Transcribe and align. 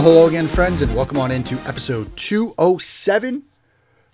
Well, 0.00 0.12
hello 0.12 0.28
again, 0.28 0.46
friends, 0.46 0.80
and 0.80 0.96
welcome 0.96 1.18
on 1.18 1.30
into 1.30 1.58
episode 1.68 2.16
207 2.16 3.42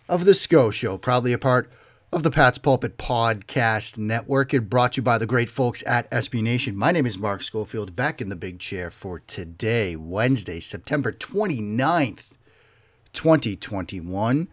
of 0.09 0.25
The 0.25 0.35
SCO 0.35 0.73
Show, 0.73 0.99
proudly 0.99 1.33
a 1.33 1.39
part 1.39 1.71
of 2.11 2.25
the 2.25 2.31
Pat's 2.33 2.59
Pulpit 2.59 2.99
Podcast 2.99 3.97
Network 3.97 4.53
and 4.53 4.69
brought 4.69 4.95
to 4.95 4.97
you 4.97 5.05
by 5.05 5.17
the 5.17 5.27
great 5.27 5.49
folks 5.49 5.85
at 5.87 6.11
SB 6.11 6.43
Nation. 6.43 6.77
My 6.77 6.91
name 6.91 7.07
is 7.07 7.19
Mark 7.19 7.41
Schofield, 7.41 7.95
back 7.95 8.21
in 8.21 8.31
the 8.31 8.35
big 8.35 8.59
chair 8.59 8.91
for 8.91 9.21
today, 9.21 9.95
Wednesday, 9.95 10.59
September 10.59 11.13
29th, 11.13 12.33
2021. 13.13 14.49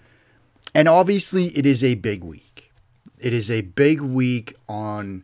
And 0.76 0.88
obviously, 0.88 1.46
it 1.58 1.66
is 1.66 1.84
a 1.84 1.96
big 1.96 2.24
week. 2.24 2.72
It 3.18 3.34
is 3.34 3.50
a 3.50 3.62
big 3.62 4.02
week 4.02 4.56
on 4.70 5.24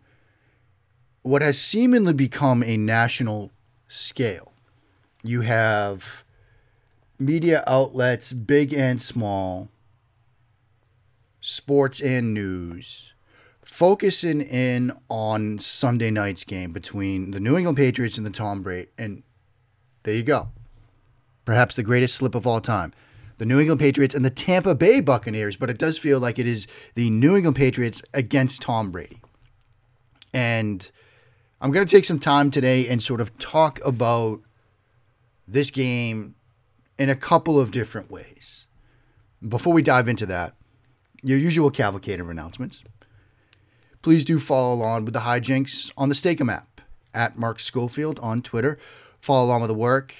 what 1.21 1.43
has 1.43 1.61
seemingly 1.61 2.13
become 2.13 2.63
a 2.63 2.77
national 2.77 3.51
scale. 3.87 4.53
You 5.23 5.41
have 5.41 6.23
media 7.17 7.63
outlets, 7.67 8.31
big 8.31 8.73
and 8.73 9.01
small, 9.01 9.69
sports 11.41 11.99
and 11.99 12.33
news, 12.33 13.13
focusing 13.61 14.41
in 14.41 14.93
on 15.09 15.59
Sunday 15.59 16.09
night's 16.09 16.43
game 16.45 16.71
between 16.71 17.31
the 17.31 17.39
New 17.39 17.57
England 17.57 17.77
Patriots 17.77 18.17
and 18.17 18.25
the 18.25 18.31
Tom 18.31 18.61
Brady. 18.61 18.89
And 18.97 19.23
there 20.03 20.15
you 20.15 20.23
go. 20.23 20.49
Perhaps 21.43 21.75
the 21.75 21.83
greatest 21.83 22.15
slip 22.15 22.35
of 22.35 22.47
all 22.47 22.61
time. 22.61 22.93
The 23.37 23.45
New 23.45 23.59
England 23.59 23.79
Patriots 23.79 24.13
and 24.13 24.23
the 24.23 24.29
Tampa 24.29 24.75
Bay 24.75 24.99
Buccaneers, 25.01 25.55
but 25.55 25.69
it 25.69 25.77
does 25.77 25.97
feel 25.97 26.19
like 26.19 26.39
it 26.39 26.47
is 26.47 26.67
the 26.95 27.09
New 27.09 27.35
England 27.35 27.55
Patriots 27.55 28.01
against 28.13 28.61
Tom 28.61 28.91
Brady. 28.91 29.21
And 30.33 30.91
I'm 31.61 31.71
going 31.71 31.85
to 31.85 31.91
take 31.91 32.05
some 32.05 32.19
time 32.19 32.51
today 32.51 32.87
and 32.87 33.01
sort 33.01 33.21
of 33.21 33.37
talk 33.37 33.79
about 33.85 34.41
this 35.51 35.71
game 35.71 36.35
in 36.97 37.09
a 37.09 37.15
couple 37.15 37.59
of 37.59 37.71
different 37.71 38.11
ways. 38.11 38.67
Before 39.47 39.73
we 39.73 39.81
dive 39.81 40.07
into 40.07 40.25
that, 40.27 40.53
your 41.23 41.37
usual 41.37 41.71
cavalcade 41.71 42.19
of 42.19 42.29
announcements. 42.29 42.83
Please 44.01 44.23
do 44.23 44.39
follow 44.39 44.73
along 44.73 45.05
with 45.05 45.13
the 45.13 45.21
hijinks 45.21 45.91
on 45.97 46.09
the 46.09 46.15
Stakem 46.15 46.51
app 46.53 46.81
at 47.13 47.37
Mark 47.37 47.59
Schofield 47.59 48.19
on 48.19 48.41
Twitter. 48.41 48.77
Follow 49.19 49.45
along 49.45 49.61
with 49.61 49.69
the 49.69 49.75
work. 49.75 50.13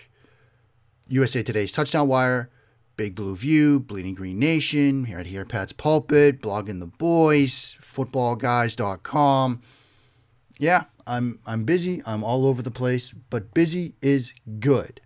USA 1.07 1.41
Today's 1.41 1.71
Touchdown 1.71 2.07
Wire, 2.07 2.49
Big 2.97 3.15
Blue 3.15 3.35
View, 3.35 3.79
Bleeding 3.79 4.15
Green 4.15 4.37
Nation, 4.37 5.05
here 5.05 5.19
at 5.19 5.25
Here 5.27 5.45
Pat's 5.45 5.71
Pulpit, 5.71 6.41
Blogging 6.41 6.79
the 6.79 6.85
Boys, 6.85 7.77
FootballGuys.com. 7.81 9.61
Yeah, 10.59 10.83
I'm 11.07 11.39
I'm 11.45 11.63
busy. 11.63 12.03
I'm 12.05 12.23
all 12.23 12.45
over 12.45 12.61
the 12.61 12.71
place, 12.71 13.11
but 13.29 13.53
busy 13.53 13.95
is 14.01 14.33
good. 14.59 15.01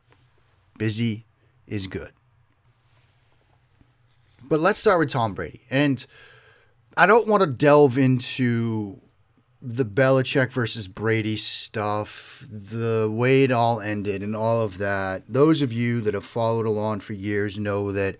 Busy 0.77 1.25
is 1.67 1.87
good. 1.87 2.11
But 4.41 4.59
let's 4.59 4.79
start 4.79 4.99
with 4.99 5.09
Tom 5.09 5.33
Brady. 5.33 5.61
And 5.69 6.05
I 6.97 7.05
don't 7.05 7.27
want 7.27 7.41
to 7.41 7.47
delve 7.47 7.97
into 7.97 8.99
the 9.61 9.85
Belichick 9.85 10.51
versus 10.51 10.87
Brady 10.89 11.37
stuff, 11.37 12.45
the 12.51 13.09
way 13.11 13.43
it 13.43 13.51
all 13.51 13.79
ended, 13.79 14.21
and 14.21 14.35
all 14.35 14.61
of 14.61 14.77
that. 14.79 15.23
Those 15.29 15.61
of 15.61 15.71
you 15.71 16.01
that 16.01 16.13
have 16.13 16.25
followed 16.25 16.65
along 16.65 16.99
for 16.99 17.13
years 17.13 17.57
know 17.57 17.91
that 17.93 18.17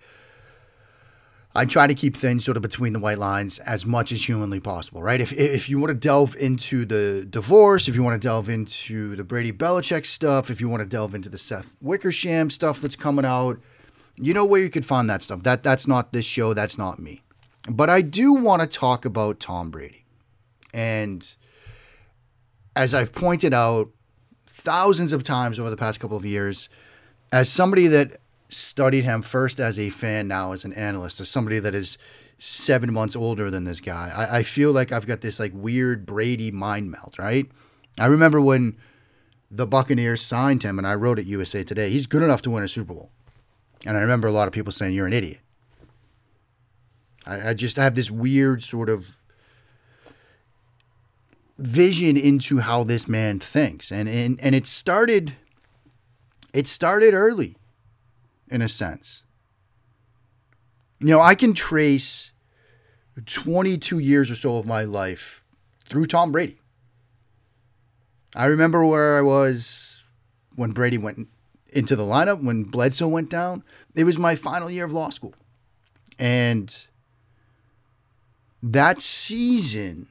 I 1.56 1.64
try 1.64 1.86
to 1.86 1.94
keep 1.94 2.16
things 2.16 2.44
sort 2.44 2.56
of 2.56 2.62
between 2.62 2.92
the 2.92 2.98
white 2.98 3.18
lines 3.18 3.60
as 3.60 3.86
much 3.86 4.10
as 4.10 4.26
humanly 4.26 4.58
possible, 4.58 5.02
right? 5.02 5.20
If, 5.20 5.32
if 5.32 5.68
you 5.68 5.78
want 5.78 5.90
to 5.90 5.94
delve 5.94 6.34
into 6.36 6.84
the 6.84 7.24
divorce, 7.28 7.86
if 7.86 7.94
you 7.94 8.02
want 8.02 8.20
to 8.20 8.26
delve 8.26 8.48
into 8.48 9.14
the 9.14 9.22
Brady 9.22 9.52
Belichick 9.52 10.04
stuff, 10.04 10.50
if 10.50 10.60
you 10.60 10.68
want 10.68 10.80
to 10.80 10.86
delve 10.86 11.14
into 11.14 11.28
the 11.28 11.38
Seth 11.38 11.72
Wickersham 11.80 12.50
stuff 12.50 12.80
that's 12.80 12.96
coming 12.96 13.24
out, 13.24 13.60
you 14.16 14.34
know 14.34 14.44
where 14.44 14.60
you 14.60 14.68
could 14.68 14.84
find 14.84 15.08
that 15.08 15.22
stuff. 15.22 15.44
That 15.44 15.62
that's 15.62 15.86
not 15.86 16.12
this 16.12 16.26
show, 16.26 16.54
that's 16.54 16.76
not 16.76 16.98
me. 16.98 17.22
But 17.68 17.88
I 17.88 18.02
do 18.02 18.32
want 18.32 18.62
to 18.62 18.66
talk 18.66 19.04
about 19.04 19.38
Tom 19.38 19.70
Brady. 19.70 20.04
And 20.72 21.34
as 22.74 22.94
I've 22.94 23.12
pointed 23.12 23.54
out 23.54 23.90
thousands 24.46 25.12
of 25.12 25.22
times 25.22 25.60
over 25.60 25.70
the 25.70 25.76
past 25.76 26.00
couple 26.00 26.16
of 26.16 26.24
years, 26.24 26.68
as 27.30 27.48
somebody 27.48 27.86
that 27.86 28.20
studied 28.54 29.04
him 29.04 29.22
first 29.22 29.60
as 29.60 29.78
a 29.78 29.90
fan, 29.90 30.28
now 30.28 30.52
as 30.52 30.64
an 30.64 30.72
analyst, 30.72 31.20
as 31.20 31.28
somebody 31.28 31.58
that 31.58 31.74
is 31.74 31.98
seven 32.38 32.92
months 32.92 33.14
older 33.16 33.50
than 33.50 33.64
this 33.64 33.80
guy, 33.80 34.12
I, 34.14 34.38
I 34.38 34.42
feel 34.42 34.72
like 34.72 34.92
I've 34.92 35.06
got 35.06 35.20
this 35.20 35.38
like 35.38 35.52
weird 35.54 36.06
Brady 36.06 36.50
mind 36.50 36.90
melt, 36.90 37.18
right? 37.18 37.50
I 37.98 38.06
remember 38.06 38.40
when 38.40 38.76
the 39.50 39.66
Buccaneers 39.66 40.20
signed 40.20 40.62
him, 40.62 40.78
and 40.78 40.86
I 40.86 40.94
wrote 40.94 41.18
at 41.18 41.26
USA 41.26 41.62
Today, 41.62 41.90
he's 41.90 42.06
good 42.06 42.22
enough 42.22 42.42
to 42.42 42.50
win 42.50 42.64
a 42.64 42.68
Super 42.68 42.94
Bowl. 42.94 43.10
And 43.86 43.96
I 43.96 44.00
remember 44.00 44.28
a 44.28 44.32
lot 44.32 44.48
of 44.48 44.54
people 44.54 44.72
saying, 44.72 44.94
You're 44.94 45.06
an 45.06 45.12
idiot. 45.12 45.40
I, 47.26 47.50
I 47.50 47.54
just 47.54 47.76
have 47.76 47.94
this 47.94 48.10
weird 48.10 48.62
sort 48.62 48.88
of 48.88 49.20
vision 51.58 52.16
into 52.16 52.58
how 52.58 52.84
this 52.84 53.08
man 53.08 53.38
thinks. 53.38 53.92
And, 53.92 54.08
and 54.08 54.40
and 54.40 54.54
it 54.54 54.66
started 54.66 55.34
it 56.52 56.66
started 56.68 57.14
early, 57.14 57.56
in 58.48 58.62
a 58.62 58.68
sense. 58.68 59.22
You 61.00 61.08
know, 61.08 61.20
I 61.20 61.34
can 61.34 61.54
trace 61.54 62.30
22 63.24 63.98
years 63.98 64.30
or 64.30 64.34
so 64.34 64.56
of 64.56 64.66
my 64.66 64.84
life 64.84 65.44
through 65.86 66.06
Tom 66.06 66.32
Brady. 66.32 66.58
I 68.34 68.46
remember 68.46 68.84
where 68.84 69.16
I 69.16 69.22
was 69.22 70.02
when 70.56 70.72
Brady 70.72 70.98
went 70.98 71.28
into 71.74 71.96
the 71.96 72.04
lineup 72.04 72.42
when 72.42 72.64
Bledsoe 72.64 73.08
went 73.08 73.28
down. 73.28 73.62
It 73.94 74.04
was 74.04 74.18
my 74.18 74.34
final 74.34 74.70
year 74.70 74.84
of 74.84 74.92
law 74.92 75.10
school. 75.10 75.34
And 76.18 76.74
that 78.62 79.02
season, 79.02 80.08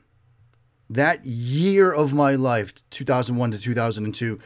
that 0.90 1.26
year 1.26 1.92
of 1.92 2.14
my 2.14 2.36
life, 2.36 2.74
2001 2.90 3.52
to 3.52 3.58
2002, 3.58 4.40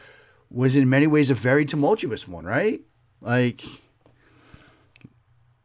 was 0.50 0.74
in 0.74 0.88
many 0.88 1.06
ways 1.06 1.30
a 1.30 1.34
very 1.34 1.64
tumultuous 1.64 2.26
one, 2.26 2.44
right? 2.44 2.80
Like, 3.20 3.64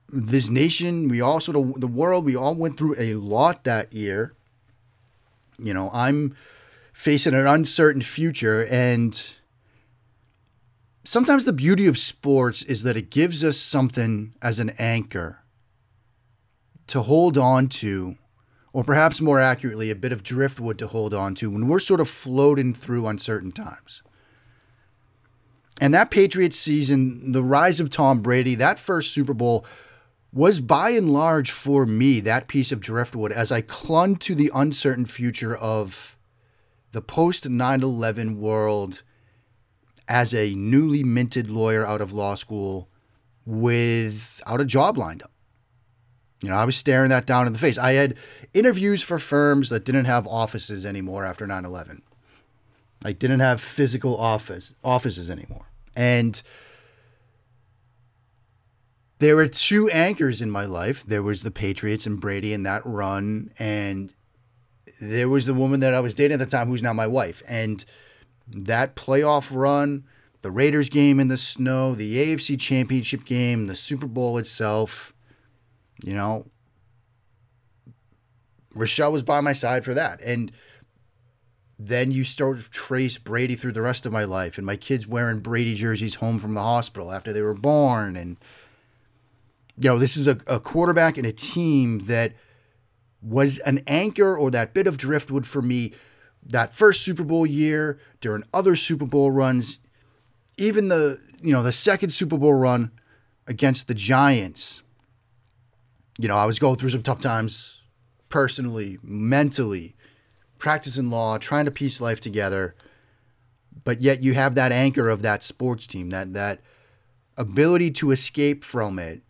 this 0.09 0.49
nation, 0.49 1.07
we 1.07 1.21
all 1.21 1.39
sort 1.39 1.57
of, 1.57 1.79
the 1.79 1.87
world, 1.87 2.25
we 2.25 2.35
all 2.35 2.55
went 2.55 2.77
through 2.77 2.95
a 2.97 3.15
lot 3.15 3.63
that 3.63 3.93
year. 3.93 4.33
You 5.59 5.73
know, 5.73 5.89
I'm 5.93 6.35
facing 6.93 7.33
an 7.33 7.47
uncertain 7.47 8.01
future 8.01 8.65
and 8.65 9.35
sometimes 11.03 11.45
the 11.45 11.53
beauty 11.53 11.85
of 11.85 11.97
sports 11.97 12.63
is 12.63 12.83
that 12.83 12.97
it 12.97 13.09
gives 13.09 13.43
us 13.43 13.57
something 13.57 14.33
as 14.41 14.59
an 14.59 14.71
anchor 14.71 15.39
to 16.87 17.01
hold 17.01 17.37
on 17.37 17.67
to, 17.67 18.15
or 18.71 18.83
perhaps 18.83 19.21
more 19.21 19.39
accurately, 19.39 19.89
a 19.89 19.95
bit 19.95 20.11
of 20.11 20.23
driftwood 20.23 20.77
to 20.79 20.87
hold 20.87 21.13
on 21.13 21.35
to 21.35 21.49
when 21.49 21.67
we're 21.67 21.79
sort 21.79 21.99
of 21.99 22.09
floating 22.09 22.73
through 22.73 23.07
uncertain 23.07 23.51
times. 23.51 24.01
And 25.81 25.93
that 25.93 26.11
Patriots 26.11 26.57
season, 26.57 27.31
the 27.31 27.43
rise 27.43 27.79
of 27.79 27.89
Tom 27.89 28.21
Brady, 28.21 28.55
that 28.55 28.79
first 28.79 29.11
Super 29.11 29.33
Bowl 29.33 29.65
was 30.31 30.59
by 30.59 30.89
and 30.89 31.11
large 31.11 31.51
for 31.51 31.85
me 31.85 32.19
that 32.19 32.47
piece 32.47 32.71
of 32.71 32.79
driftwood 32.79 33.31
as 33.31 33.51
I 33.51 33.61
clung 33.61 34.15
to 34.17 34.33
the 34.33 34.51
uncertain 34.53 35.05
future 35.05 35.55
of 35.55 36.17
the 36.91 37.01
post 37.01 37.47
9 37.47 37.83
11 37.83 38.39
world 38.39 39.03
as 40.07 40.33
a 40.33 40.55
newly 40.55 41.03
minted 41.03 41.49
lawyer 41.49 41.85
out 41.85 42.01
of 42.01 42.13
law 42.13 42.35
school 42.35 42.89
without 43.45 44.61
a 44.61 44.65
job 44.65 44.97
lined 44.97 45.21
up. 45.21 45.31
You 46.41 46.49
know, 46.49 46.55
I 46.55 46.65
was 46.65 46.75
staring 46.75 47.09
that 47.09 47.25
down 47.25 47.47
in 47.47 47.53
the 47.53 47.59
face. 47.59 47.77
I 47.77 47.93
had 47.93 48.15
interviews 48.53 49.01
for 49.01 49.17
firms 49.17 49.69
that 49.69 49.85
didn't 49.85 50.05
have 50.05 50.27
offices 50.27 50.85
anymore 50.85 51.23
after 51.25 51.47
9 51.47 51.63
11. 51.63 52.01
I 53.03 53.11
didn't 53.11 53.41
have 53.41 53.61
physical 53.61 54.17
office 54.17 54.73
offices 54.83 55.29
anymore. 55.29 55.65
And 55.95 56.41
there 59.19 59.35
were 59.35 59.47
two 59.47 59.89
anchors 59.89 60.41
in 60.41 60.49
my 60.49 60.65
life. 60.65 61.05
There 61.05 61.23
was 61.23 61.43
the 61.43 61.51
Patriots 61.51 62.05
and 62.05 62.19
Brady 62.19 62.53
and 62.53 62.65
that 62.65 62.81
run, 62.85 63.51
and 63.57 64.13
there 64.99 65.29
was 65.29 65.45
the 65.45 65.53
woman 65.53 65.79
that 65.81 65.93
I 65.93 65.99
was 65.99 66.13
dating 66.13 66.33
at 66.35 66.39
the 66.39 66.45
time 66.45 66.67
who's 66.67 66.83
now 66.83 66.93
my 66.93 67.07
wife. 67.07 67.43
And 67.47 67.83
that 68.47 68.95
playoff 68.95 69.49
run, 69.53 70.05
the 70.41 70.51
Raiders 70.51 70.89
game 70.89 71.19
in 71.19 71.27
the 71.27 71.37
snow, 71.37 71.95
the 71.95 72.17
AFC 72.17 72.59
Championship 72.59 73.25
game, 73.25 73.67
the 73.67 73.75
Super 73.75 74.07
Bowl 74.07 74.37
itself, 74.37 75.13
you 76.03 76.13
know, 76.13 76.47
Rochelle 78.73 79.11
was 79.11 79.23
by 79.23 79.39
my 79.39 79.53
side 79.53 79.85
for 79.85 79.93
that. 79.93 80.21
And 80.21 80.51
then 81.79 82.11
you 82.11 82.23
start 82.23 82.59
to 82.59 82.69
trace 82.69 83.17
Brady 83.17 83.55
through 83.55 83.73
the 83.73 83.81
rest 83.81 84.05
of 84.05 84.13
my 84.13 84.23
life 84.23 84.57
and 84.57 84.65
my 84.65 84.75
kids 84.75 85.07
wearing 85.07 85.39
Brady 85.39 85.73
jerseys 85.73 86.15
home 86.15 86.39
from 86.39 86.53
the 86.53 86.61
hospital 86.61 87.11
after 87.11 87.33
they 87.33 87.41
were 87.41 87.53
born. 87.53 88.15
And, 88.15 88.37
you 89.77 89.89
know, 89.89 89.97
this 89.97 90.15
is 90.15 90.27
a, 90.27 90.37
a 90.47 90.59
quarterback 90.59 91.17
and 91.17 91.25
a 91.25 91.33
team 91.33 92.05
that 92.05 92.33
was 93.21 93.57
an 93.59 93.83
anchor 93.87 94.37
or 94.37 94.51
that 94.51 94.73
bit 94.73 94.87
of 94.87 94.97
driftwood 94.97 95.47
for 95.47 95.61
me 95.61 95.93
that 96.45 96.73
first 96.73 97.01
Super 97.01 97.23
Bowl 97.23 97.45
year, 97.45 97.99
during 98.19 98.43
other 98.53 98.75
Super 98.75 99.05
Bowl 99.05 99.31
runs, 99.31 99.79
even 100.57 100.89
the 100.89 101.19
you 101.43 101.51
know, 101.51 101.61
the 101.61 101.73
second 101.73 102.11
Super 102.11 102.37
Bowl 102.37 102.53
run 102.53 102.91
against 103.47 103.87
the 103.87 103.93
Giants, 103.93 104.81
you 106.17 106.27
know, 106.29 106.37
I 106.37 106.45
was 106.45 106.57
going 106.57 106.77
through 106.77 106.91
some 106.91 107.03
tough 107.03 107.19
times 107.19 107.81
personally, 108.29 108.97
mentally, 109.03 109.95
practicing 110.63 111.09
law, 111.09 111.37
trying 111.37 111.65
to 111.65 111.71
piece 111.71 111.99
life 111.99 112.21
together. 112.21 112.73
But 113.83 114.01
yet 114.01 114.23
you 114.23 114.33
have 114.33 114.55
that 114.55 114.71
anchor 114.71 115.09
of 115.09 115.21
that 115.21 115.43
sports 115.43 115.85
team, 115.85 116.09
that 116.11 116.33
that 116.35 116.61
ability 117.35 117.91
to 117.91 118.11
escape 118.11 118.63
from 118.63 118.97
it 118.97 119.23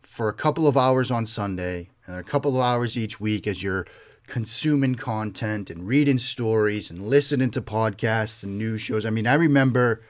for 0.00 0.30
a 0.30 0.32
couple 0.32 0.66
of 0.66 0.78
hours 0.78 1.10
on 1.10 1.26
Sunday 1.26 1.90
and 2.06 2.16
a 2.16 2.22
couple 2.22 2.56
of 2.56 2.62
hours 2.62 2.96
each 2.96 3.20
week 3.20 3.46
as 3.46 3.62
you're 3.62 3.86
consuming 4.26 4.94
content 4.94 5.68
and 5.68 5.86
reading 5.86 6.16
stories 6.16 6.88
and 6.88 7.06
listening 7.06 7.50
to 7.50 7.60
podcasts 7.60 8.42
and 8.42 8.56
news 8.56 8.80
shows. 8.80 9.04
I 9.04 9.10
mean, 9.10 9.26
I 9.26 9.34
remember, 9.34 10.02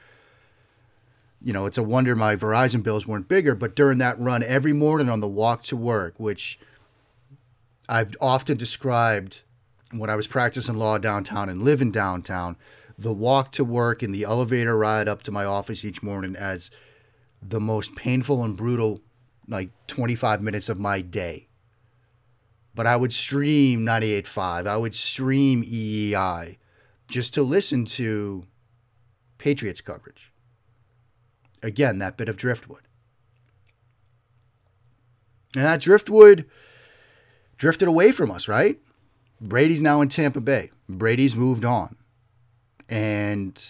you 1.41 1.51
know, 1.51 1.65
it's 1.65 1.77
a 1.77 1.83
wonder 1.83 2.15
my 2.15 2.37
Verizon 2.37 2.81
bills 2.81 3.05
weren't 3.05 3.27
bigger, 3.27 3.53
but 3.53 3.75
during 3.75 3.97
that 3.97 4.17
run, 4.17 4.41
every 4.43 4.71
morning 4.71 5.09
on 5.09 5.19
the 5.19 5.27
walk 5.27 5.63
to 5.63 5.75
work, 5.75 6.13
which 6.17 6.57
I've 7.89 8.15
often 8.21 8.55
described 8.55 9.41
when 9.99 10.09
I 10.09 10.15
was 10.15 10.27
practicing 10.27 10.75
law 10.75 10.97
downtown 10.97 11.49
and 11.49 11.63
living 11.63 11.91
downtown, 11.91 12.55
the 12.97 13.13
walk 13.13 13.51
to 13.53 13.63
work 13.63 14.03
and 14.03 14.13
the 14.13 14.23
elevator 14.23 14.77
ride 14.77 15.07
up 15.07 15.23
to 15.23 15.31
my 15.31 15.45
office 15.45 15.83
each 15.85 16.03
morning 16.03 16.35
as 16.35 16.69
the 17.41 17.59
most 17.59 17.95
painful 17.95 18.43
and 18.43 18.55
brutal 18.55 19.01
like 19.47 19.71
25 19.87 20.41
minutes 20.41 20.69
of 20.69 20.79
my 20.79 21.01
day. 21.01 21.47
But 22.75 22.87
I 22.87 22.95
would 22.95 23.13
stream 23.13 23.81
98.5. 23.85 24.67
I 24.67 24.77
would 24.77 24.95
stream 24.95 25.63
EEI 25.63 26.57
just 27.07 27.33
to 27.35 27.43
listen 27.43 27.85
to 27.85 28.45
Patriots 29.37 29.81
coverage. 29.81 30.31
Again, 31.61 31.99
that 31.99 32.17
bit 32.17 32.29
of 32.29 32.37
driftwood. 32.37 32.87
And 35.55 35.65
that 35.65 35.81
driftwood 35.81 36.49
drifted 37.57 37.87
away 37.87 38.11
from 38.11 38.31
us, 38.31 38.47
right? 38.47 38.79
Brady's 39.43 39.81
now 39.81 39.99
in 39.99 40.07
Tampa 40.07 40.39
Bay. 40.39 40.71
Brady's 40.87 41.35
moved 41.35 41.65
on. 41.65 41.97
And 42.87 43.61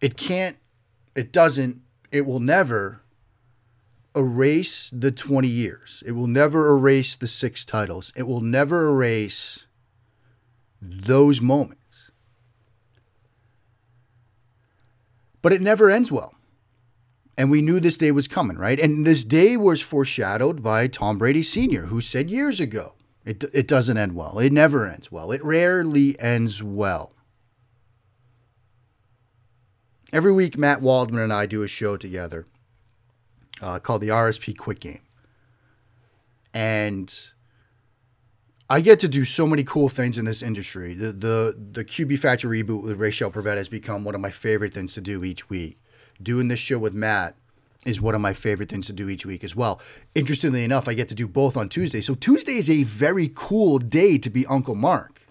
it 0.00 0.16
can't, 0.16 0.56
it 1.14 1.32
doesn't, 1.32 1.80
it 2.10 2.26
will 2.26 2.40
never 2.40 3.02
erase 4.16 4.90
the 4.90 5.12
20 5.12 5.46
years. 5.46 6.02
It 6.04 6.12
will 6.12 6.26
never 6.26 6.68
erase 6.76 7.14
the 7.14 7.28
six 7.28 7.64
titles. 7.64 8.12
It 8.16 8.24
will 8.24 8.40
never 8.40 8.88
erase 8.88 9.66
those 10.82 11.40
moments. 11.40 12.10
But 15.42 15.52
it 15.52 15.62
never 15.62 15.90
ends 15.90 16.10
well. 16.10 16.34
And 17.38 17.50
we 17.50 17.62
knew 17.62 17.78
this 17.78 17.98
day 17.98 18.10
was 18.10 18.26
coming, 18.26 18.56
right? 18.56 18.80
And 18.80 19.06
this 19.06 19.22
day 19.22 19.56
was 19.56 19.80
foreshadowed 19.80 20.62
by 20.62 20.88
Tom 20.88 21.18
Brady 21.18 21.42
Sr., 21.42 21.86
who 21.86 22.00
said 22.00 22.30
years 22.30 22.58
ago, 22.58 22.95
it, 23.26 23.44
it 23.52 23.66
doesn't 23.66 23.98
end 23.98 24.14
well. 24.14 24.38
It 24.38 24.52
never 24.52 24.86
ends 24.86 25.10
well. 25.10 25.32
It 25.32 25.44
rarely 25.44 26.18
ends 26.20 26.62
well. 26.62 27.12
Every 30.12 30.32
week, 30.32 30.56
Matt 30.56 30.80
Waldman 30.80 31.20
and 31.20 31.32
I 31.32 31.46
do 31.46 31.64
a 31.64 31.68
show 31.68 31.96
together 31.96 32.46
uh, 33.60 33.80
called 33.80 34.00
the 34.00 34.08
RSP 34.08 34.56
Quick 34.56 34.78
Game. 34.78 35.00
And 36.54 37.12
I 38.70 38.80
get 38.80 39.00
to 39.00 39.08
do 39.08 39.24
so 39.24 39.46
many 39.46 39.64
cool 39.64 39.88
things 39.88 40.16
in 40.16 40.24
this 40.24 40.40
industry. 40.40 40.94
The 40.94 41.12
the 41.12 41.56
the 41.72 41.84
QB 41.84 42.20
Factor 42.20 42.48
reboot 42.48 42.82
with 42.82 42.98
Rachel 42.98 43.30
Prevet 43.30 43.56
has 43.56 43.68
become 43.68 44.04
one 44.04 44.14
of 44.14 44.20
my 44.20 44.30
favorite 44.30 44.72
things 44.72 44.94
to 44.94 45.00
do 45.00 45.24
each 45.24 45.50
week. 45.50 45.78
Doing 46.22 46.48
this 46.48 46.60
show 46.60 46.78
with 46.78 46.94
Matt 46.94 47.36
is 47.86 48.00
one 48.00 48.14
of 48.14 48.20
my 48.20 48.32
favorite 48.32 48.68
things 48.68 48.86
to 48.86 48.92
do 48.92 49.08
each 49.08 49.24
week 49.24 49.44
as 49.44 49.54
well. 49.54 49.80
Interestingly 50.14 50.64
enough, 50.64 50.88
I 50.88 50.94
get 50.94 51.08
to 51.08 51.14
do 51.14 51.28
both 51.28 51.56
on 51.56 51.68
Tuesday. 51.68 52.00
So 52.00 52.14
Tuesday 52.14 52.56
is 52.56 52.68
a 52.68 52.82
very 52.82 53.30
cool 53.34 53.78
day 53.78 54.18
to 54.18 54.28
be 54.28 54.44
Uncle 54.46 54.74
Mark. 54.74 55.22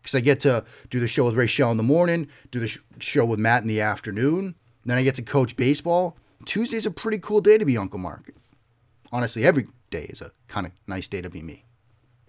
Because 0.00 0.14
I 0.14 0.20
get 0.20 0.38
to 0.40 0.64
do 0.88 1.00
the 1.00 1.08
show 1.08 1.24
with 1.24 1.34
Rachel 1.34 1.70
in 1.72 1.76
the 1.76 1.82
morning, 1.82 2.28
do 2.52 2.60
the 2.60 2.68
sh- 2.68 2.78
show 3.00 3.24
with 3.24 3.40
Matt 3.40 3.62
in 3.62 3.68
the 3.68 3.80
afternoon. 3.80 4.54
Then 4.84 4.96
I 4.96 5.02
get 5.02 5.16
to 5.16 5.22
coach 5.22 5.56
baseball. 5.56 6.16
Tuesday's 6.44 6.86
a 6.86 6.92
pretty 6.92 7.18
cool 7.18 7.40
day 7.40 7.58
to 7.58 7.64
be 7.64 7.76
Uncle 7.76 7.98
Mark. 7.98 8.30
Honestly, 9.10 9.44
every 9.44 9.66
day 9.90 10.04
is 10.04 10.20
a 10.20 10.30
kind 10.46 10.66
of 10.66 10.72
nice 10.86 11.08
day 11.08 11.20
to 11.20 11.28
be 11.28 11.42
me. 11.42 11.64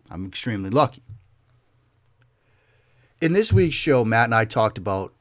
I'm 0.10 0.26
extremely 0.26 0.72
lucky. 0.72 1.04
In 3.22 3.34
this 3.34 3.54
week's 3.54 3.76
show, 3.76 4.04
Matt 4.04 4.26
and 4.26 4.36
I 4.36 4.46
talked 4.46 4.78
about 4.78 5.14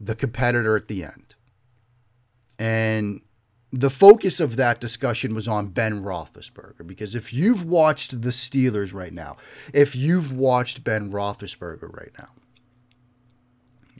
the 0.00 0.14
competitor 0.14 0.76
at 0.76 0.88
the 0.88 1.04
end. 1.04 1.23
And 2.58 3.20
the 3.72 3.90
focus 3.90 4.38
of 4.38 4.56
that 4.56 4.80
discussion 4.80 5.34
was 5.34 5.48
on 5.48 5.68
Ben 5.68 6.02
Roethlisberger 6.02 6.86
because 6.86 7.14
if 7.14 7.32
you've 7.32 7.64
watched 7.64 8.22
the 8.22 8.30
Steelers 8.30 8.94
right 8.94 9.12
now, 9.12 9.36
if 9.72 9.96
you've 9.96 10.32
watched 10.32 10.84
Ben 10.84 11.10
Roethlisberger 11.10 11.92
right 11.92 12.12
now, 12.16 12.28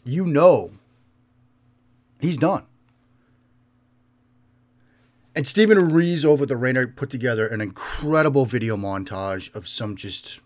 you 0.04 0.26
know 0.26 0.72
he's 2.20 2.36
done. 2.36 2.66
And 5.34 5.46
Steven 5.46 5.90
Ruiz 5.90 6.24
over 6.24 6.46
the 6.46 6.56
Ringer 6.56 6.86
put 6.86 7.10
together 7.10 7.48
an 7.48 7.60
incredible 7.60 8.44
video 8.44 8.76
montage 8.76 9.52
of 9.56 9.66
some 9.66 9.96
just 9.96 10.38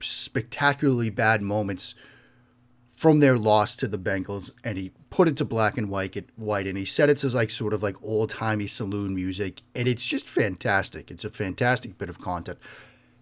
spectacularly 0.00 1.10
bad 1.10 1.42
moments 1.42 1.94
from 3.02 3.18
their 3.18 3.36
loss 3.36 3.74
to 3.74 3.88
the 3.88 3.98
Bengals, 3.98 4.52
and 4.62 4.78
he 4.78 4.92
put 5.10 5.26
it 5.26 5.36
to 5.36 5.44
black 5.44 5.76
and 5.76 5.90
white, 5.90 6.24
white, 6.36 6.68
and 6.68 6.78
he 6.78 6.84
said 6.84 7.10
it's 7.10 7.24
as 7.24 7.34
like 7.34 7.50
sort 7.50 7.74
of 7.74 7.82
like 7.82 7.96
old 8.00 8.30
timey 8.30 8.68
saloon 8.68 9.12
music, 9.12 9.62
and 9.74 9.88
it's 9.88 10.06
just 10.06 10.28
fantastic. 10.28 11.10
It's 11.10 11.24
a 11.24 11.28
fantastic 11.28 11.98
bit 11.98 12.08
of 12.08 12.20
content, 12.20 12.60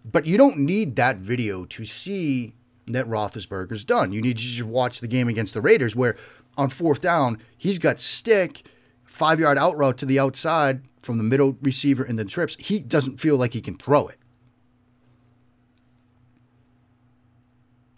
but 0.05 0.27
you 0.27 0.37
don't 0.37 0.59
need 0.59 0.97
that 0.97 1.17
video 1.17 1.65
to 1.65 1.87
see 1.87 2.53
that 2.89 3.07
Roethlisberger's 3.07 3.83
done. 3.83 4.13
You 4.13 4.21
need 4.21 4.37
to 4.37 4.43
just 4.43 4.63
watch 4.65 5.01
the 5.01 5.09
game 5.09 5.29
against 5.29 5.55
the 5.55 5.63
Raiders, 5.63 5.97
where 5.97 6.15
on 6.59 6.69
fourth 6.69 7.01
down 7.01 7.39
he's 7.57 7.79
got 7.79 8.01
stick, 8.01 8.69
five 9.03 9.41
yard 9.41 9.57
out 9.57 9.79
route 9.79 9.97
to 9.97 10.05
the 10.05 10.21
outside, 10.21 10.83
from 11.01 11.17
the 11.17 11.25
middle 11.25 11.57
receiver 11.63 12.05
in 12.05 12.17
the 12.17 12.27
trips, 12.27 12.55
he 12.61 12.81
doesn't 12.81 13.19
feel 13.19 13.39
like 13.39 13.55
he 13.55 13.63
can 13.63 13.79
throw 13.79 14.09
it. 14.09 14.19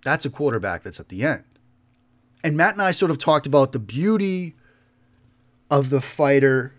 That's 0.05 0.25
a 0.25 0.31
quarterback 0.31 0.85
that's 0.85 1.01
at 1.01 1.09
the 1.09 1.25
end. 1.25 1.43
And 2.45 2.57
Matt 2.57 2.75
and 2.75 2.83
I 2.83 2.93
sort 2.93 3.11
of 3.11 3.19
talked 3.19 3.47
about 3.47 3.73
the 3.73 3.79
beauty 3.79 4.55
of 5.71 5.91
the 5.91 6.01
fighter 6.01 6.75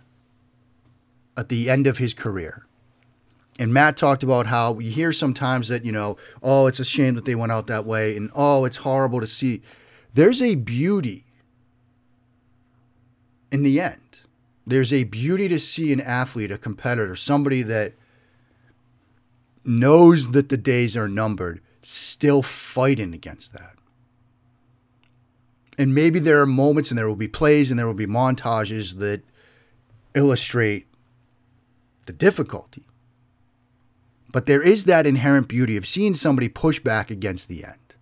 at 1.37 1.49
the 1.49 1.69
end 1.69 1.87
of 1.87 1.97
his 1.97 2.13
career. 2.13 2.65
And 3.59 3.73
Matt 3.73 3.97
talked 3.97 4.23
about 4.23 4.47
how 4.47 4.71
we 4.71 4.89
hear 4.89 5.13
sometimes 5.13 5.67
that, 5.67 5.85
you 5.85 5.91
know, 5.91 6.17
oh, 6.41 6.67
it's 6.67 6.79
a 6.79 6.85
shame 6.85 7.15
that 7.15 7.25
they 7.25 7.35
went 7.35 7.51
out 7.51 7.67
that 7.67 7.85
way, 7.85 8.17
and 8.17 8.31
oh, 8.35 8.65
it's 8.65 8.77
horrible 8.77 9.21
to 9.21 9.27
see. 9.27 9.61
There's 10.13 10.41
a 10.41 10.55
beauty 10.55 11.25
in 13.51 13.61
the 13.63 13.79
end 13.79 13.99
there's 14.65 14.93
a 14.93 15.03
beauty 15.03 15.47
to 15.49 15.59
see 15.59 15.91
an 15.91 16.01
athlete, 16.01 16.51
a 16.51 16.57
competitor, 16.57 17.15
somebody 17.15 17.61
that 17.63 17.93
knows 19.65 20.31
that 20.31 20.49
the 20.49 20.57
days 20.57 20.95
are 20.95 21.09
numbered, 21.09 21.61
still 21.81 22.41
fighting 22.41 23.13
against 23.13 23.53
that. 23.53 23.72
And 25.77 25.95
maybe 25.95 26.19
there 26.19 26.41
are 26.41 26.45
moments 26.45 26.91
and 26.91 26.97
there 26.97 27.07
will 27.07 27.15
be 27.15 27.27
plays 27.27 27.71
and 27.71 27.79
there 27.79 27.87
will 27.87 27.93
be 27.93 28.05
montages 28.05 28.99
that 28.99 29.23
illustrate 30.13 30.87
the 32.05 32.13
difficulty. 32.13 32.85
But 34.31 34.45
there 34.45 34.61
is 34.61 34.85
that 34.85 35.07
inherent 35.07 35.47
beauty 35.47 35.77
of 35.77 35.87
seeing 35.87 36.13
somebody 36.13 36.49
push 36.49 36.79
back 36.79 37.09
against 37.09 37.47
the 37.47 37.63
end. 37.63 37.95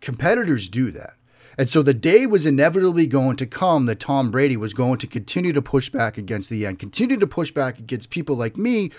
Competitors 0.00 0.68
do 0.68 0.90
that. 0.92 1.14
And 1.56 1.68
so 1.68 1.82
the 1.82 1.94
day 1.94 2.24
was 2.24 2.46
inevitably 2.46 3.08
going 3.08 3.36
to 3.36 3.46
come 3.46 3.86
that 3.86 3.98
Tom 3.98 4.30
Brady 4.30 4.56
was 4.56 4.74
going 4.74 4.98
to 4.98 5.08
continue 5.08 5.52
to 5.52 5.60
push 5.60 5.90
back 5.90 6.16
against 6.16 6.50
the 6.50 6.64
end, 6.64 6.78
continue 6.78 7.16
to 7.16 7.26
push 7.26 7.50
back 7.50 7.80
against 7.80 8.10
people 8.10 8.36
like 8.36 8.56
me, 8.56 8.92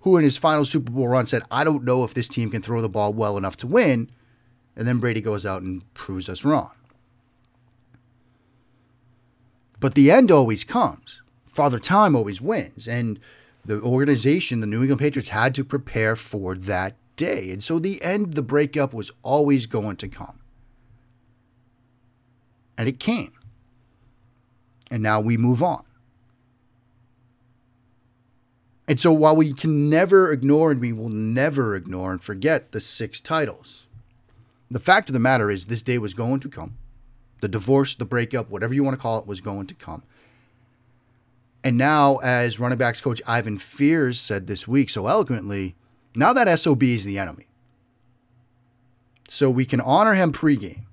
who 0.00 0.18
in 0.18 0.24
his 0.24 0.36
final 0.36 0.66
Super 0.66 0.92
Bowl 0.92 1.08
run 1.08 1.24
said, 1.24 1.42
I 1.50 1.64
don't 1.64 1.84
know 1.84 2.04
if 2.04 2.12
this 2.12 2.28
team 2.28 2.50
can 2.50 2.60
throw 2.60 2.82
the 2.82 2.88
ball 2.88 3.14
well 3.14 3.38
enough 3.38 3.56
to 3.58 3.66
win. 3.66 4.10
And 4.76 4.88
then 4.88 4.98
Brady 4.98 5.20
goes 5.20 5.44
out 5.44 5.62
and 5.62 5.82
proves 5.94 6.28
us 6.28 6.44
wrong. 6.44 6.72
But 9.80 9.94
the 9.94 10.10
end 10.10 10.30
always 10.30 10.64
comes. 10.64 11.22
Father 11.46 11.78
Time 11.78 12.14
always 12.14 12.40
wins. 12.40 12.86
And 12.86 13.18
the 13.64 13.80
organization, 13.80 14.60
the 14.60 14.66
New 14.66 14.80
England 14.80 15.00
Patriots, 15.00 15.28
had 15.28 15.54
to 15.56 15.64
prepare 15.64 16.16
for 16.16 16.54
that 16.54 16.96
day. 17.16 17.50
And 17.50 17.62
so 17.62 17.78
the 17.78 18.02
end, 18.02 18.34
the 18.34 18.42
breakup 18.42 18.94
was 18.94 19.10
always 19.22 19.66
going 19.66 19.96
to 19.96 20.08
come. 20.08 20.38
And 22.78 22.88
it 22.88 22.98
came. 22.98 23.32
And 24.90 25.02
now 25.02 25.20
we 25.20 25.36
move 25.36 25.62
on. 25.62 25.84
And 28.88 29.00
so 29.00 29.12
while 29.12 29.36
we 29.36 29.52
can 29.52 29.88
never 29.88 30.32
ignore 30.32 30.70
and 30.70 30.80
we 30.80 30.92
will 30.92 31.08
never 31.08 31.74
ignore 31.74 32.12
and 32.12 32.22
forget 32.22 32.72
the 32.72 32.80
six 32.80 33.20
titles, 33.20 33.86
the 34.74 34.80
fact 34.80 35.08
of 35.08 35.12
the 35.12 35.20
matter 35.20 35.50
is 35.50 35.66
this 35.66 35.82
day 35.82 35.98
was 35.98 36.14
going 36.14 36.40
to 36.40 36.48
come. 36.48 36.76
The 37.40 37.48
divorce, 37.48 37.94
the 37.94 38.04
breakup, 38.04 38.50
whatever 38.50 38.74
you 38.74 38.84
want 38.84 38.96
to 38.96 39.00
call 39.00 39.18
it, 39.18 39.26
was 39.26 39.40
going 39.40 39.66
to 39.66 39.74
come. 39.74 40.02
And 41.64 41.76
now, 41.76 42.16
as 42.18 42.58
running 42.58 42.78
backs 42.78 43.00
coach 43.00 43.22
Ivan 43.26 43.58
Fears 43.58 44.20
said 44.20 44.46
this 44.46 44.66
week 44.66 44.90
so 44.90 45.06
eloquently, 45.06 45.76
now 46.14 46.32
that 46.32 46.58
SOB 46.58 46.82
is 46.82 47.04
the 47.04 47.18
enemy. 47.18 47.46
So 49.28 49.48
we 49.48 49.64
can 49.64 49.80
honor 49.80 50.14
him 50.14 50.32
pregame. 50.32 50.84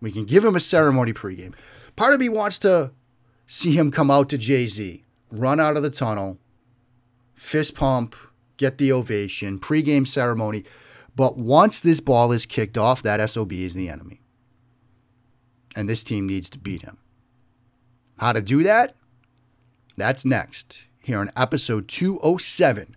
We 0.00 0.12
can 0.12 0.24
give 0.24 0.44
him 0.44 0.54
a 0.54 0.60
ceremony 0.60 1.12
pregame. 1.12 1.54
Part 1.96 2.14
of 2.14 2.20
me 2.20 2.28
wants 2.28 2.58
to 2.58 2.92
see 3.46 3.72
him 3.72 3.90
come 3.90 4.10
out 4.10 4.28
to 4.30 4.38
Jay 4.38 4.66
Z, 4.66 5.04
run 5.30 5.58
out 5.58 5.76
of 5.76 5.82
the 5.82 5.90
tunnel, 5.90 6.38
fist 7.34 7.74
pump, 7.74 8.14
get 8.56 8.78
the 8.78 8.92
ovation, 8.92 9.58
pregame 9.58 10.06
ceremony. 10.06 10.64
But 11.16 11.38
once 11.38 11.80
this 11.80 12.00
ball 12.00 12.32
is 12.32 12.46
kicked 12.46 12.76
off, 12.76 13.02
that 13.02 13.28
SOB 13.30 13.52
is 13.52 13.74
the 13.74 13.88
enemy. 13.88 14.20
And 15.76 15.88
this 15.88 16.02
team 16.02 16.26
needs 16.26 16.50
to 16.50 16.58
beat 16.58 16.82
him. 16.82 16.98
How 18.18 18.32
to 18.32 18.40
do 18.40 18.62
that? 18.62 18.94
That's 19.96 20.24
next 20.24 20.86
here 21.00 21.18
on 21.18 21.30
episode 21.36 21.88
207 21.88 22.96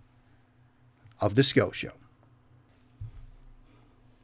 of 1.20 1.34
The 1.34 1.42
Sco 1.42 1.70
Show. 1.70 1.92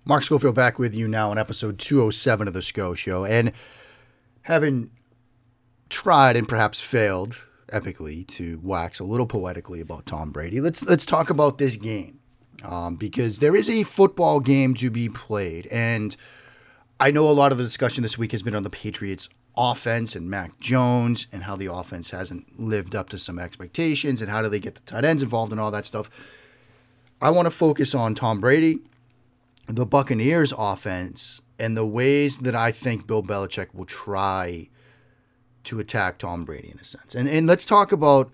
Mark 0.05 0.23
Schofield 0.23 0.55
back 0.55 0.79
with 0.79 0.95
you 0.95 1.09
now 1.09 1.31
on 1.31 1.39
episode 1.39 1.79
207 1.79 2.49
of 2.49 2.55
The 2.55 2.63
Sco 2.63 2.95
Show. 2.95 3.25
And 3.25 3.53
having 4.43 4.91
tried 5.89 6.37
and 6.37 6.49
perhaps 6.49 6.81
failed 6.81 7.43
epically 7.69 8.27
to 8.27 8.61
wax 8.63 8.99
a 9.01 9.05
little 9.05 9.27
poetically 9.27 9.81
about 9.81 10.07
Tom 10.07 10.31
Brady, 10.31 10.61
let's 10.61 10.83
let's 10.83 11.07
talk 11.07 11.31
about 11.31 11.59
this 11.59 11.77
game 11.77 12.21
um, 12.63 12.97
because 12.97 13.39
there 13.39 13.57
is 13.57 13.69
a 13.69 13.83
football 13.83 14.41
game 14.41 14.75
to 14.75 14.91
be 14.91 15.09
played, 15.09 15.67
and 15.69 16.17
I 17.01 17.11
know 17.11 17.29
a 17.29 17.33
lot 17.33 17.53
of 17.53 17.59
the 17.59 17.65
discussion 17.65 18.03
this 18.03 18.17
week 18.17 18.33
has 18.33 18.43
been 18.43 18.55
on 18.55 18.63
the 18.63 18.71
Patriots 18.71 19.29
offense 19.57 20.17
and 20.17 20.29
Mac 20.29 20.59
Jones 20.61 21.27
and 21.33 21.45
how 21.45 21.57
the 21.57 21.73
offense 21.73 22.11
hasn't 22.11 22.61
lived 22.61 22.95
up 22.95 23.09
to 23.11 23.19
some 23.19 23.39
expectations 23.39 24.21
and 24.21 24.31
how 24.31 24.43
do 24.43 24.49
they 24.49 24.61
get 24.61 24.75
the 24.75 24.81
tight 24.81 25.05
ends 25.05 25.23
involved 25.23 25.53
and 25.53 25.61
all 25.61 25.71
that 25.71 25.85
stuff. 25.85 26.11
I 27.21 27.31
want 27.31 27.47
to 27.47 27.51
focus 27.51 27.95
on 27.95 28.15
Tom 28.15 28.41
Brady, 28.41 28.81
the 29.67 29.87
Buccaneers 29.87 30.53
offense, 30.57 31.41
and 31.59 31.77
the 31.77 31.87
ways 31.87 32.39
that 32.39 32.55
I 32.57 32.73
think 32.73 33.07
Bill 33.07 33.23
Belichick 33.23 33.75
will 33.75 33.87
try 33.87 34.69
to 35.65 35.79
attack 35.79 36.19
Tom 36.19 36.45
Brady 36.45 36.71
in 36.71 36.79
a 36.79 36.85
sense. 36.85 37.15
And 37.15 37.29
and 37.29 37.47
let's 37.47 37.65
talk 37.65 37.93
about 37.93 38.31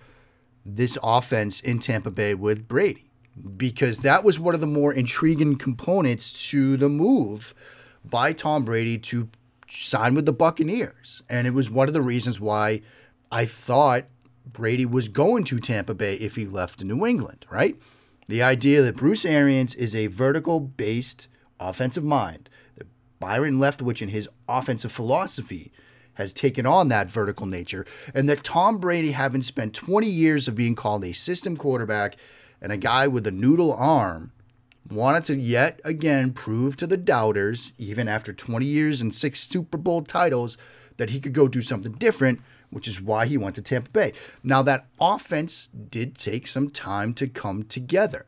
this 0.64 0.98
offense 1.02 1.60
in 1.60 1.78
Tampa 1.78 2.10
Bay 2.10 2.34
with 2.34 2.66
Brady 2.66 3.09
because 3.56 3.98
that 3.98 4.24
was 4.24 4.38
one 4.38 4.54
of 4.54 4.60
the 4.60 4.66
more 4.66 4.92
intriguing 4.92 5.56
components 5.56 6.50
to 6.50 6.76
the 6.76 6.88
move 6.88 7.54
by 8.04 8.32
Tom 8.32 8.64
Brady 8.64 8.98
to 8.98 9.28
sign 9.68 10.14
with 10.14 10.26
the 10.26 10.32
Buccaneers. 10.32 11.22
And 11.28 11.46
it 11.46 11.54
was 11.54 11.70
one 11.70 11.88
of 11.88 11.94
the 11.94 12.02
reasons 12.02 12.40
why 12.40 12.82
I 13.30 13.44
thought 13.44 14.04
Brady 14.44 14.86
was 14.86 15.08
going 15.08 15.44
to 15.44 15.58
Tampa 15.58 15.94
Bay 15.94 16.14
if 16.14 16.36
he 16.36 16.44
left 16.44 16.82
New 16.82 17.06
England, 17.06 17.46
right? 17.50 17.76
The 18.26 18.42
idea 18.42 18.82
that 18.82 18.96
Bruce 18.96 19.24
Arians 19.24 19.74
is 19.74 19.94
a 19.94 20.08
vertical 20.08 20.60
based 20.60 21.28
offensive 21.58 22.04
mind, 22.04 22.48
that 22.76 22.86
Byron 23.18 23.58
Leftwich 23.58 24.02
and 24.02 24.10
his 24.10 24.28
offensive 24.48 24.92
philosophy 24.92 25.72
has 26.14 26.32
taken 26.32 26.66
on 26.66 26.88
that 26.88 27.08
vertical 27.08 27.46
nature, 27.46 27.86
and 28.14 28.28
that 28.28 28.44
Tom 28.44 28.78
Brady, 28.78 29.12
having 29.12 29.42
spent 29.42 29.74
20 29.74 30.08
years 30.08 30.48
of 30.48 30.54
being 30.54 30.74
called 30.74 31.04
a 31.04 31.12
system 31.12 31.56
quarterback 31.56 32.16
and 32.60 32.72
a 32.72 32.76
guy 32.76 33.06
with 33.06 33.26
a 33.26 33.30
noodle 33.30 33.72
arm, 33.72 34.32
wanted 34.90 35.24
to 35.24 35.36
yet 35.36 35.80
again 35.84 36.32
prove 36.32 36.76
to 36.76 36.86
the 36.86 36.96
doubters, 36.96 37.74
even 37.78 38.08
after 38.08 38.32
20 38.32 38.66
years 38.66 39.00
and 39.00 39.14
six 39.14 39.40
Super 39.48 39.78
Bowl 39.78 40.02
titles, 40.02 40.56
that 40.96 41.10
he 41.10 41.20
could 41.20 41.32
go 41.32 41.48
do 41.48 41.62
something 41.62 41.92
different, 41.92 42.40
which 42.70 42.88
is 42.88 43.00
why 43.00 43.26
he 43.26 43.38
went 43.38 43.54
to 43.54 43.62
Tampa 43.62 43.90
Bay. 43.90 44.12
Now, 44.42 44.62
that 44.62 44.86
offense 45.00 45.68
did 45.68 46.18
take 46.18 46.46
some 46.46 46.70
time 46.70 47.14
to 47.14 47.26
come 47.26 47.62
together. 47.64 48.26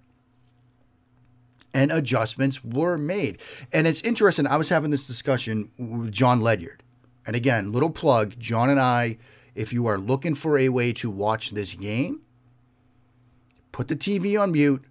And 1.74 1.90
adjustments 1.90 2.62
were 2.62 2.98
made. 2.98 3.38
And 3.72 3.86
it's 3.86 4.02
interesting. 4.02 4.46
I 4.46 4.56
was 4.56 4.68
having 4.68 4.90
this 4.90 5.06
discussion 5.06 5.70
with 5.78 6.12
John 6.12 6.40
Ledyard. 6.40 6.82
And 7.26 7.34
again, 7.36 7.72
little 7.72 7.90
plug 7.90 8.38
John 8.38 8.68
and 8.68 8.80
I, 8.80 9.18
if 9.54 9.72
you 9.72 9.86
are 9.86 9.98
looking 9.98 10.34
for 10.34 10.58
a 10.58 10.68
way 10.68 10.92
to 10.94 11.10
watch 11.10 11.50
this 11.50 11.74
game, 11.74 12.22
put 13.72 13.88
the 13.88 13.96
TV 13.96 14.40
on 14.40 14.52
mute, 14.52 14.84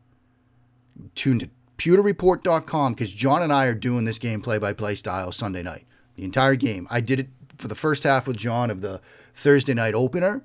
tune 1.15 1.39
to 1.39 1.49
pewterreport.com 1.77 2.93
because 2.93 3.13
John 3.13 3.41
and 3.41 3.53
I 3.53 3.65
are 3.65 3.73
doing 3.73 4.05
this 4.05 4.19
game 4.19 4.41
play 4.41 4.57
by 4.57 4.73
play 4.73 4.95
style 4.95 5.31
Sunday 5.31 5.63
night. 5.63 5.85
The 6.15 6.23
entire 6.23 6.55
game. 6.55 6.87
I 6.91 6.99
did 6.99 7.19
it 7.19 7.29
for 7.57 7.67
the 7.67 7.75
first 7.75 8.03
half 8.03 8.27
with 8.27 8.37
John 8.37 8.69
of 8.69 8.81
the 8.81 9.01
Thursday 9.33 9.73
night 9.73 9.93
opener, 9.93 10.43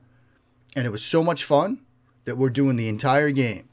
and 0.74 0.86
it 0.86 0.90
was 0.90 1.04
so 1.04 1.22
much 1.22 1.44
fun 1.44 1.80
that 2.24 2.36
we're 2.36 2.50
doing 2.50 2.76
the 2.76 2.88
entire 2.88 3.30
game. 3.30 3.68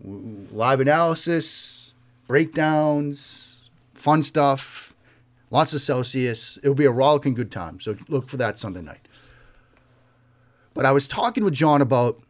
Live 0.00 0.80
analysis, 0.80 1.94
breakdowns, 2.26 3.58
fun 3.94 4.22
stuff, 4.22 4.94
lots 5.50 5.72
of 5.72 5.80
Celsius. 5.80 6.58
It'll 6.62 6.74
be 6.74 6.84
a 6.84 6.90
rollicking 6.90 7.34
good 7.34 7.50
time. 7.50 7.80
So 7.80 7.96
look 8.08 8.26
for 8.26 8.36
that 8.36 8.58
Sunday 8.58 8.82
night. 8.82 9.08
But 10.74 10.84
I 10.84 10.92
was 10.92 11.06
talking 11.06 11.44
with 11.44 11.54
John 11.54 11.80
about 11.80 12.20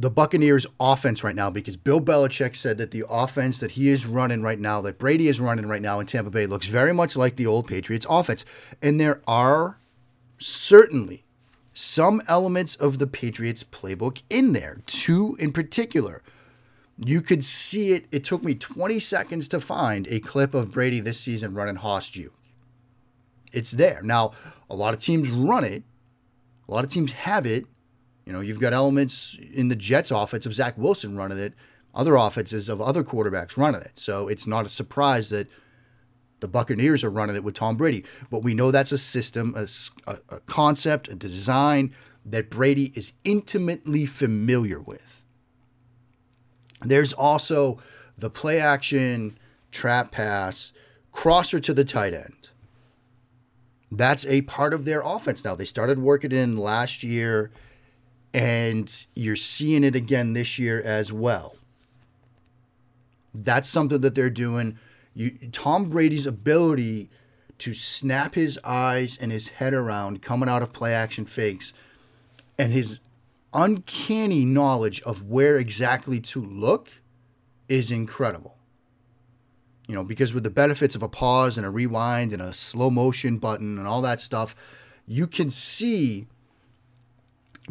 the 0.00 0.10
Buccaneers 0.10 0.66
offense 0.78 1.22
right 1.22 1.34
now 1.34 1.50
because 1.50 1.76
Bill 1.76 2.00
Belichick 2.00 2.56
said 2.56 2.78
that 2.78 2.90
the 2.90 3.04
offense 3.08 3.60
that 3.60 3.72
he 3.72 3.90
is 3.90 4.06
running 4.06 4.40
right 4.40 4.58
now, 4.58 4.80
that 4.80 4.98
Brady 4.98 5.28
is 5.28 5.38
running 5.38 5.66
right 5.66 5.82
now 5.82 6.00
in 6.00 6.06
Tampa 6.06 6.30
Bay, 6.30 6.46
looks 6.46 6.66
very 6.66 6.94
much 6.94 7.16
like 7.16 7.36
the 7.36 7.46
old 7.46 7.66
Patriots 7.66 8.06
offense. 8.08 8.46
And 8.80 8.98
there 8.98 9.20
are 9.26 9.78
certainly 10.38 11.24
some 11.74 12.22
elements 12.28 12.76
of 12.76 12.96
the 12.96 13.06
Patriots 13.06 13.62
playbook 13.62 14.22
in 14.30 14.54
there, 14.54 14.78
two 14.86 15.36
in 15.38 15.52
particular. 15.52 16.22
You 16.96 17.20
could 17.20 17.44
see 17.44 17.92
it. 17.92 18.06
It 18.10 18.24
took 18.24 18.42
me 18.42 18.54
20 18.54 18.98
seconds 19.00 19.48
to 19.48 19.60
find 19.60 20.08
a 20.08 20.20
clip 20.20 20.54
of 20.54 20.70
Brady 20.70 21.00
this 21.00 21.20
season 21.20 21.52
running 21.52 21.76
Hoss 21.76 22.08
Juke. 22.08 22.34
It's 23.52 23.70
there. 23.70 24.00
Now, 24.02 24.32
a 24.70 24.74
lot 24.74 24.94
of 24.94 25.00
teams 25.00 25.28
run 25.28 25.64
it, 25.64 25.82
a 26.66 26.72
lot 26.72 26.84
of 26.84 26.90
teams 26.90 27.12
have 27.12 27.44
it 27.44 27.66
you 28.30 28.36
know, 28.36 28.40
you've 28.40 28.60
got 28.60 28.72
elements 28.72 29.36
in 29.52 29.70
the 29.70 29.74
Jets 29.74 30.12
offense 30.12 30.46
of 30.46 30.54
Zach 30.54 30.78
Wilson 30.78 31.16
running 31.16 31.38
it, 31.38 31.52
other 31.92 32.14
offenses 32.14 32.68
of 32.68 32.80
other 32.80 33.02
quarterbacks 33.02 33.56
running 33.56 33.80
it. 33.80 33.98
So 33.98 34.28
it's 34.28 34.46
not 34.46 34.64
a 34.64 34.68
surprise 34.68 35.30
that 35.30 35.48
the 36.38 36.46
Buccaneers 36.46 37.02
are 37.02 37.10
running 37.10 37.34
it 37.34 37.42
with 37.42 37.54
Tom 37.54 37.76
Brady. 37.76 38.04
But 38.30 38.44
we 38.44 38.54
know 38.54 38.70
that's 38.70 38.92
a 38.92 38.98
system, 38.98 39.52
a, 39.56 39.66
a, 40.06 40.38
concept, 40.42 41.08
a 41.08 41.16
design 41.16 41.92
that 42.24 42.50
Brady 42.50 42.92
is 42.94 43.14
intimately 43.24 44.06
familiar 44.06 44.78
with. 44.78 45.24
There's 46.82 47.12
also 47.12 47.80
the 48.16 48.30
play 48.30 48.60
action, 48.60 49.40
trap 49.72 50.12
pass, 50.12 50.72
crosser 51.10 51.58
to 51.58 51.74
the 51.74 51.84
tight 51.84 52.14
end. 52.14 52.50
That's 53.90 54.24
a 54.26 54.42
part 54.42 54.72
of 54.72 54.84
their 54.84 55.00
offense 55.00 55.44
now. 55.44 55.56
They 55.56 55.64
started 55.64 55.98
working 55.98 56.30
in 56.30 56.56
last 56.56 57.02
year 57.02 57.50
and 58.32 59.06
you're 59.14 59.36
seeing 59.36 59.84
it 59.84 59.96
again 59.96 60.32
this 60.32 60.58
year 60.58 60.80
as 60.80 61.12
well. 61.12 61.56
That's 63.34 63.68
something 63.68 64.00
that 64.00 64.14
they're 64.14 64.30
doing. 64.30 64.78
You, 65.14 65.32
Tom 65.52 65.90
Brady's 65.90 66.26
ability 66.26 67.10
to 67.58 67.72
snap 67.74 68.34
his 68.34 68.58
eyes 68.64 69.18
and 69.20 69.30
his 69.30 69.48
head 69.48 69.74
around 69.74 70.22
coming 70.22 70.48
out 70.48 70.62
of 70.62 70.72
play 70.72 70.94
action 70.94 71.24
fakes 71.24 71.72
and 72.58 72.72
his 72.72 72.98
uncanny 73.52 74.44
knowledge 74.44 75.00
of 75.02 75.22
where 75.22 75.58
exactly 75.58 76.20
to 76.20 76.42
look 76.42 76.90
is 77.68 77.90
incredible. 77.90 78.56
You 79.86 79.94
know, 79.96 80.04
because 80.04 80.32
with 80.32 80.44
the 80.44 80.50
benefits 80.50 80.94
of 80.94 81.02
a 81.02 81.08
pause 81.08 81.56
and 81.56 81.66
a 81.66 81.70
rewind 81.70 82.32
and 82.32 82.40
a 82.40 82.52
slow 82.52 82.90
motion 82.90 83.38
button 83.38 83.76
and 83.76 83.88
all 83.88 84.02
that 84.02 84.20
stuff, 84.20 84.54
you 85.06 85.26
can 85.26 85.50
see 85.50 86.28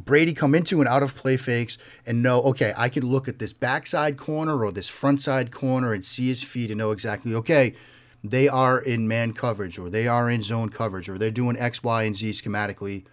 Brady 0.05 0.33
come 0.33 0.55
into 0.55 0.79
and 0.79 0.87
out 0.87 1.03
of 1.03 1.15
play 1.15 1.35
fakes 1.35 1.77
and 2.05 2.23
know, 2.23 2.41
okay, 2.43 2.73
I 2.77 2.89
can 2.89 3.05
look 3.05 3.27
at 3.27 3.39
this 3.39 3.53
backside 3.53 4.17
corner 4.17 4.63
or 4.63 4.71
this 4.71 4.87
front 4.87 5.21
side 5.21 5.51
corner 5.51 5.93
and 5.93 6.03
see 6.05 6.29
his 6.29 6.41
feet 6.41 6.71
and 6.71 6.77
know 6.77 6.91
exactly, 6.91 7.35
okay, 7.35 7.75
they 8.23 8.47
are 8.47 8.79
in 8.79 9.07
man 9.07 9.33
coverage 9.33 9.77
or 9.77 9.89
they 9.89 10.07
are 10.07 10.29
in 10.29 10.41
zone 10.41 10.69
coverage 10.69 11.09
or 11.09 11.17
they're 11.17 11.31
doing 11.31 11.57
X, 11.57 11.83
Y, 11.83 12.03
and 12.03 12.15
Z 12.15 12.31
schematically. 12.31 13.05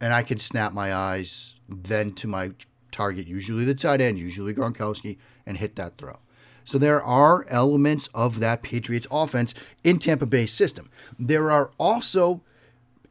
And 0.00 0.12
I 0.12 0.22
can 0.22 0.38
snap 0.38 0.72
my 0.72 0.94
eyes 0.94 1.56
then 1.68 2.12
to 2.14 2.28
my 2.28 2.52
target, 2.90 3.26
usually 3.26 3.64
the 3.64 3.74
tight 3.74 4.00
end, 4.00 4.18
usually 4.18 4.54
Gronkowski, 4.54 5.16
and 5.46 5.58
hit 5.58 5.76
that 5.76 5.96
throw. 5.96 6.18
So 6.64 6.78
there 6.78 7.02
are 7.02 7.44
elements 7.48 8.08
of 8.14 8.38
that 8.40 8.62
Patriots 8.62 9.06
offense 9.10 9.54
in 9.82 9.98
Tampa 9.98 10.26
Bay's 10.26 10.52
system. 10.52 10.90
There 11.18 11.50
are 11.50 11.72
also 11.78 12.42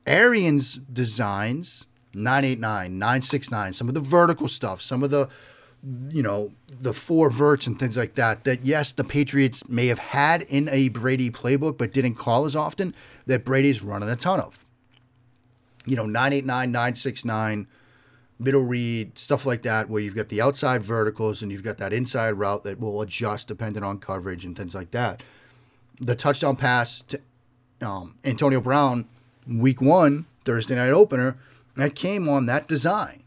Arians 0.06 0.76
designs 0.76 1.88
989, 2.14 2.98
969, 2.98 3.74
some 3.74 3.88
of 3.88 3.94
the 3.94 4.02
vertical 4.02 4.48
stuff, 4.48 4.82
some 4.82 5.04
of 5.04 5.12
the 5.12 5.30
you 6.10 6.22
know, 6.22 6.52
the 6.68 6.94
four 6.94 7.30
verts 7.30 7.66
and 7.66 7.80
things 7.80 7.98
like 7.98 8.16
that, 8.16 8.44
that 8.44 8.66
yes, 8.66 8.92
the 8.92 9.04
Patriots 9.04 9.68
may 9.68 9.88
have 9.88 10.00
had 10.00 10.44
in 10.44 10.70
a 10.70 10.90
Brady 10.90 11.32
playbook, 11.32 11.78
but 11.78 11.92
didn't 11.92 12.16
call 12.16 12.46
as 12.46 12.56
often, 12.56 12.94
that 13.26 13.44
Brady's 13.44 13.82
running 13.82 14.10
a 14.10 14.16
ton 14.16 14.40
of. 14.40 14.64
You 15.86 15.96
know, 15.96 16.06
989, 16.06 16.72
969, 16.72 17.68
middle 18.38 18.64
read, 18.64 19.18
stuff 19.18 19.46
like 19.46 19.64
that, 19.64 19.90
where 19.90 20.02
you've 20.02 20.16
got 20.16 20.30
the 20.30 20.42
outside 20.42 20.84
verticals 20.84 21.42
and 21.42 21.52
you've 21.52 21.64
got 21.64 21.80
that 21.80 21.94
inside 21.94 22.32
route 22.32 22.64
that 22.64 22.80
will 22.80 23.02
adjust 23.02 23.48
depending 23.48 23.84
on 23.84 23.98
coverage 23.98 24.46
and 24.46 24.56
things 24.56 24.76
like 24.76 24.92
that. 24.92 25.24
The 26.00 26.16
touchdown 26.16 26.58
pass 26.58 27.02
to 27.04 27.20
um, 27.82 28.16
Antonio 28.24 28.62
Brown, 28.62 29.08
week 29.48 29.82
one, 29.82 30.28
Thursday 30.46 30.76
night 30.76 30.92
opener, 30.92 31.38
that 31.76 31.96
came 31.96 32.28
on 32.28 32.46
that 32.46 32.68
design. 32.68 33.24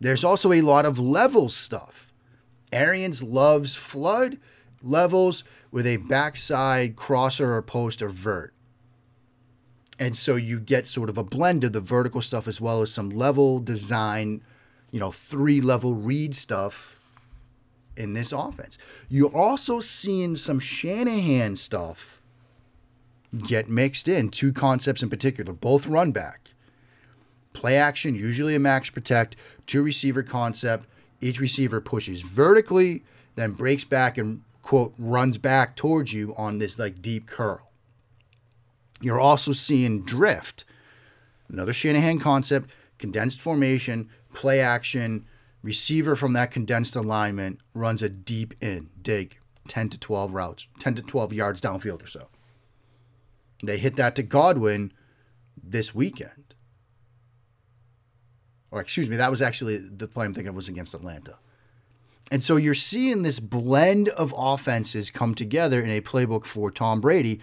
There's 0.00 0.24
also 0.24 0.52
a 0.52 0.62
lot 0.62 0.84
of 0.84 0.98
level 0.98 1.48
stuff. 1.48 2.12
Arians 2.72 3.22
loves 3.22 3.74
flood 3.74 4.38
levels 4.82 5.44
with 5.70 5.86
a 5.86 5.98
backside 5.98 6.96
crosser 6.96 7.54
or 7.54 7.62
post 7.62 8.02
or 8.02 8.08
vert. 8.08 8.52
And 9.98 10.16
so 10.16 10.36
you 10.36 10.58
get 10.58 10.86
sort 10.86 11.08
of 11.08 11.16
a 11.16 11.22
blend 11.22 11.62
of 11.64 11.72
the 11.72 11.80
vertical 11.80 12.22
stuff 12.22 12.48
as 12.48 12.60
well 12.60 12.82
as 12.82 12.92
some 12.92 13.10
level 13.10 13.60
design, 13.60 14.42
you 14.90 14.98
know, 14.98 15.12
three 15.12 15.60
level 15.60 15.94
read 15.94 16.34
stuff 16.34 16.98
in 17.96 18.12
this 18.12 18.32
offense. 18.32 18.78
You're 19.08 19.36
also 19.36 19.80
seeing 19.80 20.34
some 20.34 20.58
Shanahan 20.58 21.56
stuff 21.56 22.22
get 23.46 23.68
mixed 23.68 24.08
in. 24.08 24.30
Two 24.30 24.52
concepts 24.52 25.02
in 25.02 25.10
particular, 25.10 25.52
both 25.52 25.86
run 25.86 26.12
back. 26.12 26.50
Play 27.52 27.76
action, 27.76 28.14
usually 28.14 28.54
a 28.54 28.58
max 28.58 28.90
protect, 28.90 29.36
two 29.66 29.82
receiver 29.82 30.22
concept. 30.22 30.86
Each 31.20 31.38
receiver 31.38 31.80
pushes 31.80 32.22
vertically, 32.22 33.04
then 33.36 33.52
breaks 33.52 33.84
back 33.84 34.18
and, 34.18 34.42
quote, 34.62 34.94
runs 34.98 35.38
back 35.38 35.76
towards 35.76 36.12
you 36.12 36.34
on 36.36 36.58
this 36.58 36.78
like 36.78 37.00
deep 37.00 37.26
curl. 37.26 37.70
You're 39.00 39.20
also 39.20 39.52
seeing 39.52 40.02
drift, 40.02 40.64
another 41.48 41.72
Shanahan 41.72 42.18
concept, 42.18 42.70
condensed 42.98 43.40
formation, 43.40 44.08
play 44.32 44.60
action, 44.60 45.26
receiver 45.62 46.16
from 46.16 46.32
that 46.32 46.50
condensed 46.50 46.96
alignment 46.96 47.60
runs 47.74 48.02
a 48.02 48.08
deep 48.08 48.54
in, 48.60 48.90
dig 49.00 49.38
10 49.68 49.90
to 49.90 49.98
12 49.98 50.34
routes, 50.34 50.68
10 50.80 50.96
to 50.96 51.02
12 51.02 51.32
yards 51.32 51.60
downfield 51.60 52.02
or 52.02 52.06
so. 52.06 52.28
They 53.62 53.78
hit 53.78 53.96
that 53.96 54.16
to 54.16 54.22
Godwin 54.22 54.92
this 55.62 55.94
weekend. 55.94 56.41
Or 58.72 58.80
excuse 58.80 59.08
me, 59.08 59.16
that 59.16 59.30
was 59.30 59.40
actually 59.40 59.78
the 59.78 60.08
play 60.08 60.24
I'm 60.24 60.34
thinking 60.34 60.48
of 60.48 60.56
was 60.56 60.68
against 60.68 60.94
Atlanta. 60.94 61.36
And 62.32 62.42
so 62.42 62.56
you're 62.56 62.74
seeing 62.74 63.22
this 63.22 63.38
blend 63.38 64.08
of 64.08 64.34
offenses 64.36 65.10
come 65.10 65.34
together 65.34 65.80
in 65.80 65.90
a 65.90 66.00
playbook 66.00 66.46
for 66.46 66.72
Tom 66.72 67.00
Brady 67.00 67.40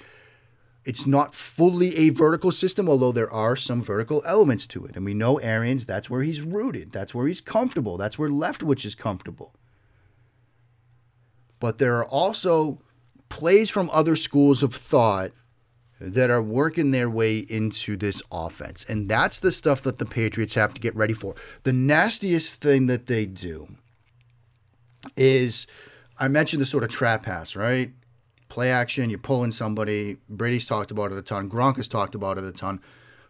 it's 0.90 1.06
not 1.06 1.36
fully 1.36 1.96
a 1.98 2.10
vertical 2.10 2.52
system, 2.52 2.90
although 2.90 3.12
there 3.12 3.32
are 3.32 3.56
some 3.56 3.82
vertical 3.82 4.24
elements 4.26 4.66
to 4.68 4.86
it. 4.86 4.96
And 4.96 5.06
we 5.06 5.14
know 5.14 5.38
Arians, 5.38 5.86
that's 5.86 6.10
where 6.10 6.24
he's 6.24 6.42
rooted. 6.42 6.92
That's 6.92 7.14
where 7.14 7.28
he's 7.28 7.42
comfortable. 7.42 7.96
That's 7.96 8.18
where 8.18 8.30
Leftwich 8.30 8.86
is 8.86 8.96
comfortable. 8.96 9.54
But 11.60 11.78
there 11.78 11.98
are 11.98 12.06
also 12.06 12.82
plays 13.28 13.70
from 13.70 13.90
other 13.92 14.16
schools 14.16 14.64
of 14.64 14.74
thought 14.74 15.32
that 16.00 16.30
are 16.30 16.42
working 16.42 16.92
their 16.92 17.10
way 17.10 17.40
into 17.40 17.98
this 17.98 18.22
offense. 18.32 18.86
And 18.88 19.10
that's 19.10 19.40
the 19.40 19.52
stuff 19.52 19.82
that 19.84 19.98
the 19.98 20.06
Patriots 20.06 20.54
have 20.54 20.74
to 20.74 20.82
get 20.82 20.96
ready 20.96 21.14
for. 21.14 21.36
The 21.64 21.74
nastiest 21.74 22.62
thing 22.62 22.88
that 22.88 23.08
they 23.08 23.26
do 23.26 23.68
is 25.18 25.68
I 26.18 26.28
mentioned 26.28 26.62
the 26.62 26.66
sort 26.66 26.84
of 26.84 26.90
trap 26.90 27.24
pass, 27.24 27.56
right? 27.56 27.92
play 28.50 28.72
action, 28.72 29.10
you're 29.10 29.20
pulling 29.20 29.52
somebody. 29.52 30.18
Brady's 30.28 30.66
talked 30.66 30.92
about 30.92 31.12
it 31.12 31.18
a 31.18 31.22
ton. 31.22 31.50
Gronk 31.50 31.78
has 31.78 31.88
talked 31.88 32.16
about 32.16 32.38
it 32.38 32.44
a 32.44 32.52
ton. 32.52 32.82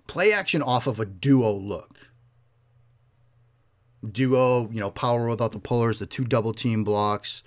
Play 0.08 0.34
action 0.34 0.62
off 0.62 0.88
of 0.88 0.99
a 0.99 1.05
duo 1.05 1.51
look. 1.53 2.10
Duo, 4.10 4.69
you 4.71 4.79
know, 4.79 4.89
power 4.89 5.27
without 5.27 5.51
the 5.51 5.60
pullers, 5.60 5.99
the 5.99 6.05
two 6.05 6.23
double 6.23 6.53
team 6.53 6.84
blocks. 6.84 7.43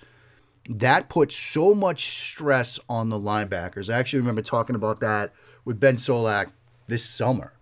That 0.69 1.09
puts 1.09 1.35
so 1.35 1.73
much 1.73 2.05
stress 2.05 2.79
on 2.87 3.09
the 3.09 3.19
linebackers. 3.19 3.93
I 3.93 3.99
actually 3.99 4.19
remember 4.19 4.41
talking 4.41 4.75
about 4.75 5.01
that 5.01 5.33
with 5.65 5.79
Ben 5.79 5.97
Solak 5.97 6.51
this 6.87 7.03
summer. 7.03 7.53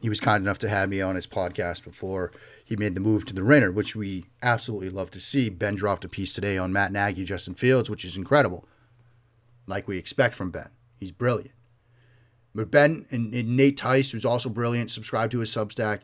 He 0.00 0.08
was 0.08 0.20
kind 0.20 0.44
enough 0.44 0.58
to 0.58 0.68
have 0.68 0.90
me 0.90 1.00
on 1.00 1.16
his 1.16 1.26
podcast 1.26 1.82
before 1.82 2.30
he 2.64 2.76
made 2.76 2.94
the 2.94 3.00
move 3.00 3.24
to 3.26 3.34
the 3.34 3.42
Ringer, 3.42 3.72
which 3.72 3.96
we 3.96 4.26
absolutely 4.42 4.90
love 4.90 5.10
to 5.12 5.20
see. 5.20 5.48
Ben 5.48 5.74
dropped 5.74 6.04
a 6.04 6.08
piece 6.08 6.32
today 6.32 6.58
on 6.58 6.72
Matt 6.72 6.92
Nagy, 6.92 7.24
Justin 7.24 7.54
Fields, 7.54 7.90
which 7.90 8.04
is 8.04 8.16
incredible 8.16 8.68
like 9.66 9.88
we 9.88 9.98
expect 9.98 10.34
from 10.34 10.50
Ben. 10.50 10.68
He's 10.98 11.10
brilliant. 11.10 11.52
But 12.54 12.70
Ben 12.70 13.06
and, 13.10 13.34
and 13.34 13.56
Nate 13.56 13.76
Tice, 13.76 14.12
who's 14.12 14.24
also 14.24 14.48
brilliant, 14.48 14.90
subscribe 14.90 15.30
to 15.32 15.40
his 15.40 15.54
Substack. 15.54 16.00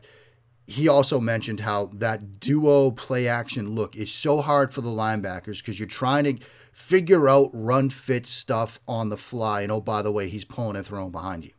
He 0.71 0.87
also 0.87 1.19
mentioned 1.19 1.61
how 1.61 1.91
that 1.93 2.39
duo 2.39 2.91
play 2.91 3.27
action 3.27 3.75
look 3.75 3.95
is 3.95 4.11
so 4.11 4.41
hard 4.41 4.73
for 4.73 4.81
the 4.81 4.89
linebackers 4.89 5.59
because 5.59 5.79
you're 5.79 5.87
trying 5.87 6.23
to 6.23 6.45
figure 6.71 7.27
out 7.27 7.49
run 7.53 7.89
fit 7.89 8.25
stuff 8.25 8.79
on 8.87 9.09
the 9.09 9.17
fly. 9.17 9.61
And 9.61 9.71
oh, 9.71 9.81
by 9.81 10.01
the 10.01 10.11
way, 10.11 10.29
he's 10.29 10.45
pulling 10.45 10.75
and 10.75 10.85
throwing 10.85 11.11
behind 11.11 11.45
you. 11.45 11.51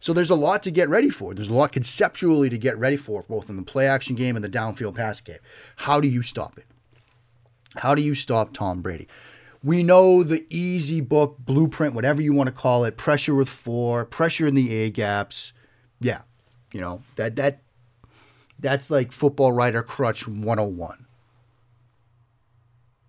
So 0.00 0.12
there's 0.12 0.30
a 0.30 0.34
lot 0.34 0.62
to 0.64 0.70
get 0.70 0.88
ready 0.88 1.10
for. 1.10 1.32
There's 1.32 1.48
a 1.48 1.54
lot 1.54 1.72
conceptually 1.72 2.50
to 2.50 2.58
get 2.58 2.76
ready 2.76 2.96
for, 2.96 3.22
both 3.22 3.48
in 3.48 3.56
the 3.56 3.62
play 3.62 3.86
action 3.86 4.16
game 4.16 4.34
and 4.34 4.44
the 4.44 4.48
downfield 4.48 4.96
pass 4.96 5.20
game. 5.20 5.38
How 5.76 6.00
do 6.00 6.08
you 6.08 6.22
stop 6.22 6.58
it? 6.58 6.66
How 7.76 7.94
do 7.94 8.02
you 8.02 8.14
stop 8.14 8.52
Tom 8.52 8.82
Brady? 8.82 9.08
we 9.64 9.82
know 9.82 10.22
the 10.22 10.44
easy 10.50 11.00
book, 11.00 11.36
blueprint, 11.38 11.94
whatever 11.94 12.20
you 12.20 12.32
want 12.32 12.48
to 12.48 12.52
call 12.52 12.84
it, 12.84 12.96
pressure 12.96 13.34
with 13.34 13.48
four, 13.48 14.04
pressure 14.04 14.46
in 14.46 14.54
the 14.54 14.74
A 14.74 14.90
gaps. 14.90 15.52
Yeah, 16.00 16.22
you 16.72 16.80
know, 16.80 17.02
that 17.16 17.36
that 17.36 17.60
that's 18.58 18.90
like 18.90 19.12
football 19.12 19.52
writer 19.52 19.82
crutch 19.82 20.26
101. 20.26 21.06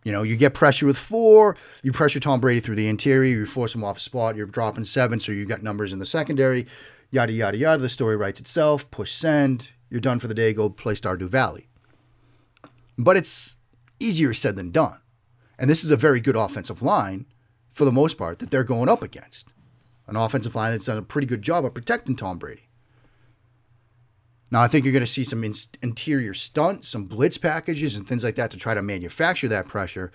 You 0.03 0.11
know, 0.11 0.23
you 0.23 0.35
get 0.35 0.53
pressure 0.53 0.85
with 0.85 0.97
four, 0.97 1.55
you 1.81 1.93
pressure 1.93 2.19
Tom 2.19 2.41
Brady 2.41 2.59
through 2.59 2.75
the 2.75 2.89
interior, 2.89 3.39
you 3.39 3.45
force 3.45 3.73
him 3.73 3.83
off 3.83 3.99
spot, 3.99 4.35
you're 4.35 4.45
dropping 4.45 4.83
seven, 4.83 5.19
so 5.19 5.31
you 5.31 5.45
got 5.45 5.63
numbers 5.63 5.93
in 5.93 5.99
the 5.99 6.05
secondary, 6.05 6.67
yada, 7.09 7.31
yada, 7.31 7.57
yada. 7.57 7.81
The 7.81 7.87
story 7.87 8.17
writes 8.17 8.41
itself, 8.41 8.89
push 8.91 9.13
send, 9.13 9.71
you're 9.89 10.01
done 10.01 10.19
for 10.19 10.27
the 10.27 10.33
day, 10.33 10.53
go 10.53 10.69
play 10.69 10.95
Stardew 10.95 11.29
Valley. 11.29 11.69
But 12.97 13.15
it's 13.15 13.55
easier 13.99 14.33
said 14.33 14.57
than 14.57 14.71
done. 14.71 14.97
And 15.57 15.69
this 15.69 15.83
is 15.85 15.91
a 15.91 15.95
very 15.95 16.19
good 16.19 16.35
offensive 16.35 16.81
line, 16.81 17.25
for 17.69 17.85
the 17.85 17.91
most 17.91 18.17
part, 18.17 18.39
that 18.39 18.51
they're 18.51 18.65
going 18.65 18.89
up 18.89 19.03
against. 19.03 19.47
An 20.07 20.17
offensive 20.17 20.55
line 20.55 20.73
that's 20.73 20.85
done 20.85 20.97
a 20.97 21.01
pretty 21.01 21.27
good 21.27 21.41
job 21.41 21.63
of 21.63 21.73
protecting 21.73 22.17
Tom 22.17 22.37
Brady. 22.37 22.67
Now, 24.53 24.61
I 24.61 24.67
think 24.67 24.85
you're 24.85 24.93
going 24.93 25.03
to 25.03 25.07
see 25.07 25.23
some 25.23 25.43
in- 25.43 25.55
interior 25.81 26.35
stunts, 26.35 26.87
some 26.87 27.05
blitz 27.05 27.39
packages, 27.39 27.95
and 27.95 28.07
things 28.07 28.23
like 28.23 28.35
that 28.35 28.51
to 28.51 28.57
try 28.57 28.75
to 28.75 28.83
manufacture 28.83 29.47
that 29.47 29.67
pressure. 29.67 30.11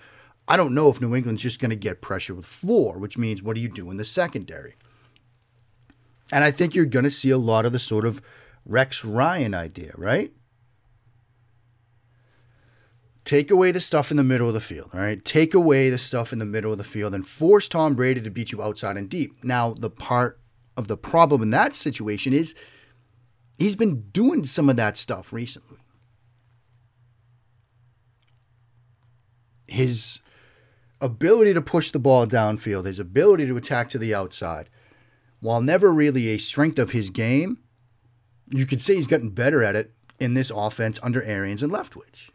I 0.47 0.55
don't 0.55 0.73
know 0.73 0.89
if 0.89 1.01
New 1.01 1.13
England's 1.13 1.41
just 1.41 1.59
going 1.59 1.71
to 1.71 1.75
get 1.75 1.99
pressure 2.01 2.33
with 2.33 2.45
four, 2.45 2.97
which 2.97 3.17
means 3.17 3.43
what 3.43 3.57
do 3.57 3.61
you 3.61 3.67
do 3.67 3.91
in 3.91 3.97
the 3.97 4.05
secondary? 4.05 4.77
And 6.31 6.45
I 6.45 6.51
think 6.51 6.73
you're 6.73 6.85
going 6.85 7.03
to 7.03 7.11
see 7.11 7.31
a 7.31 7.37
lot 7.37 7.65
of 7.65 7.73
the 7.73 7.79
sort 7.79 8.05
of 8.05 8.21
Rex 8.65 9.03
Ryan 9.03 9.53
idea, 9.53 9.91
right? 9.97 10.31
Take 13.25 13.51
away 13.51 13.73
the 13.73 13.81
stuff 13.81 14.09
in 14.09 14.15
the 14.15 14.23
middle 14.23 14.47
of 14.47 14.53
the 14.53 14.61
field, 14.61 14.89
right? 14.93 15.23
Take 15.25 15.53
away 15.53 15.89
the 15.89 15.97
stuff 15.97 16.31
in 16.31 16.39
the 16.39 16.45
middle 16.45 16.71
of 16.71 16.77
the 16.77 16.85
field 16.85 17.13
and 17.13 17.27
force 17.27 17.67
Tom 17.67 17.93
Brady 17.93 18.21
to 18.21 18.31
beat 18.31 18.53
you 18.53 18.63
outside 18.63 18.95
and 18.95 19.09
deep. 19.09 19.43
Now, 19.43 19.73
the 19.73 19.89
part 19.89 20.39
of 20.77 20.87
the 20.87 20.95
problem 20.95 21.41
in 21.41 21.49
that 21.49 21.75
situation 21.75 22.31
is 22.31 22.55
he's 23.59 23.75
been 23.75 24.09
doing 24.11 24.45
some 24.45 24.69
of 24.69 24.77
that 24.77 24.97
stuff 24.97 25.31
recently. 25.33 25.77
His 29.67 30.19
ability 30.99 31.53
to 31.53 31.61
push 31.61 31.91
the 31.91 31.99
ball 31.99 32.25
downfield, 32.25 32.85
his 32.85 32.99
ability 32.99 33.45
to 33.45 33.57
attack 33.57 33.89
to 33.89 33.99
the 33.99 34.15
outside, 34.15 34.69
while 35.41 35.61
never 35.61 35.91
really 35.91 36.29
a 36.29 36.37
strength 36.37 36.79
of 36.79 36.91
his 36.91 37.11
game, 37.11 37.59
you 38.49 38.65
could 38.65 38.81
say 38.81 38.95
he's 38.95 39.07
gotten 39.07 39.29
better 39.29 39.63
at 39.63 39.75
it 39.75 39.91
in 40.19 40.33
this 40.33 40.51
offense 40.53 40.99
under 41.03 41.21
Arians 41.21 41.61
and 41.61 41.71
Leftwich. 41.71 42.29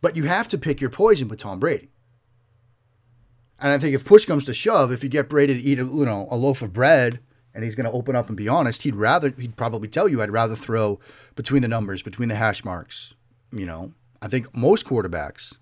But 0.00 0.16
you 0.16 0.24
have 0.24 0.48
to 0.48 0.58
pick 0.58 0.80
your 0.80 0.90
poison 0.90 1.28
with 1.28 1.40
Tom 1.40 1.60
Brady. 1.60 1.90
And 3.58 3.70
I 3.70 3.78
think 3.78 3.94
if 3.94 4.04
push 4.04 4.24
comes 4.24 4.46
to 4.46 4.54
shove, 4.54 4.90
if 4.90 5.04
you 5.04 5.10
get 5.10 5.28
Brady 5.28 5.54
to 5.54 5.60
eat 5.60 5.78
a, 5.78 5.84
you 5.84 6.06
know 6.06 6.26
a 6.30 6.36
loaf 6.36 6.62
of 6.62 6.72
bread 6.72 7.20
and 7.54 7.64
he's 7.64 7.74
going 7.74 7.86
to 7.86 7.92
open 7.92 8.14
up 8.14 8.28
and 8.28 8.36
be 8.36 8.48
honest, 8.48 8.82
he'd 8.82 8.96
rather 8.96 9.30
he'd 9.30 9.56
probably 9.56 9.88
tell 9.88 10.08
you 10.08 10.22
I'd 10.22 10.30
rather 10.30 10.56
throw 10.56 11.00
between 11.34 11.62
the 11.62 11.68
numbers, 11.68 12.02
between 12.02 12.28
the 12.28 12.36
hash 12.36 12.64
marks. 12.64 13.14
You 13.52 13.66
know, 13.66 13.92
I 14.22 14.28
think 14.28 14.54
most 14.56 14.86
quarterbacks 14.86 15.54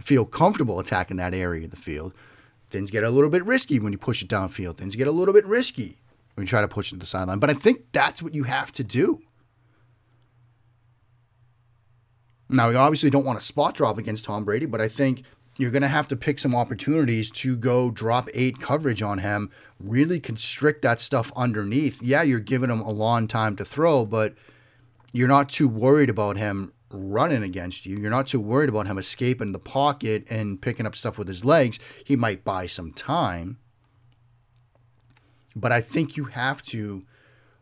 feel 0.00 0.24
comfortable 0.24 0.78
attacking 0.80 1.16
that 1.18 1.34
area 1.34 1.64
of 1.64 1.70
the 1.70 1.76
field. 1.76 2.12
Things 2.68 2.90
get 2.90 3.04
a 3.04 3.10
little 3.10 3.30
bit 3.30 3.44
risky 3.44 3.78
when 3.78 3.92
you 3.92 3.98
push 3.98 4.22
it 4.22 4.28
downfield. 4.28 4.76
Things 4.76 4.96
get 4.96 5.06
a 5.06 5.12
little 5.12 5.32
bit 5.32 5.46
risky 5.46 5.98
when 6.34 6.44
you 6.44 6.48
try 6.48 6.60
to 6.60 6.68
push 6.68 6.88
it 6.88 6.96
to 6.96 7.00
the 7.00 7.06
sideline. 7.06 7.38
But 7.38 7.50
I 7.50 7.54
think 7.54 7.92
that's 7.92 8.22
what 8.22 8.34
you 8.34 8.44
have 8.44 8.72
to 8.72 8.84
do. 8.84 9.20
Now, 12.48 12.68
we 12.68 12.74
obviously 12.74 13.10
don't 13.10 13.24
want 13.24 13.40
to 13.40 13.44
spot 13.44 13.74
drop 13.74 13.98
against 13.98 14.24
Tom 14.24 14.44
Brady, 14.44 14.66
but 14.66 14.80
I 14.80 14.88
think 14.88 15.22
you're 15.58 15.70
going 15.70 15.82
to 15.82 15.88
have 15.88 16.08
to 16.08 16.16
pick 16.16 16.38
some 16.38 16.54
opportunities 16.54 17.30
to 17.30 17.56
go 17.56 17.90
drop 17.90 18.28
eight 18.34 18.60
coverage 18.60 19.02
on 19.02 19.18
him, 19.18 19.50
really 19.80 20.20
constrict 20.20 20.82
that 20.82 21.00
stuff 21.00 21.32
underneath. 21.34 22.02
Yeah, 22.02 22.22
you're 22.22 22.40
giving 22.40 22.70
him 22.70 22.80
a 22.80 22.90
long 22.90 23.26
time 23.26 23.56
to 23.56 23.64
throw, 23.64 24.04
but 24.04 24.34
you're 25.12 25.28
not 25.28 25.48
too 25.48 25.68
worried 25.68 26.10
about 26.10 26.36
him 26.36 26.72
running 26.90 27.42
against 27.42 27.86
you. 27.86 27.98
You're 27.98 28.10
not 28.10 28.26
too 28.26 28.40
worried 28.40 28.68
about 28.68 28.86
him 28.86 28.98
escaping 28.98 29.52
the 29.52 29.58
pocket 29.58 30.26
and 30.30 30.60
picking 30.60 30.86
up 30.86 30.94
stuff 30.94 31.18
with 31.18 31.28
his 31.28 31.44
legs. 31.44 31.78
He 32.04 32.16
might 32.16 32.44
buy 32.44 32.66
some 32.66 32.92
time. 32.92 33.58
But 35.54 35.72
I 35.72 35.80
think 35.80 36.18
you 36.18 36.24
have 36.24 36.62
to 36.64 37.04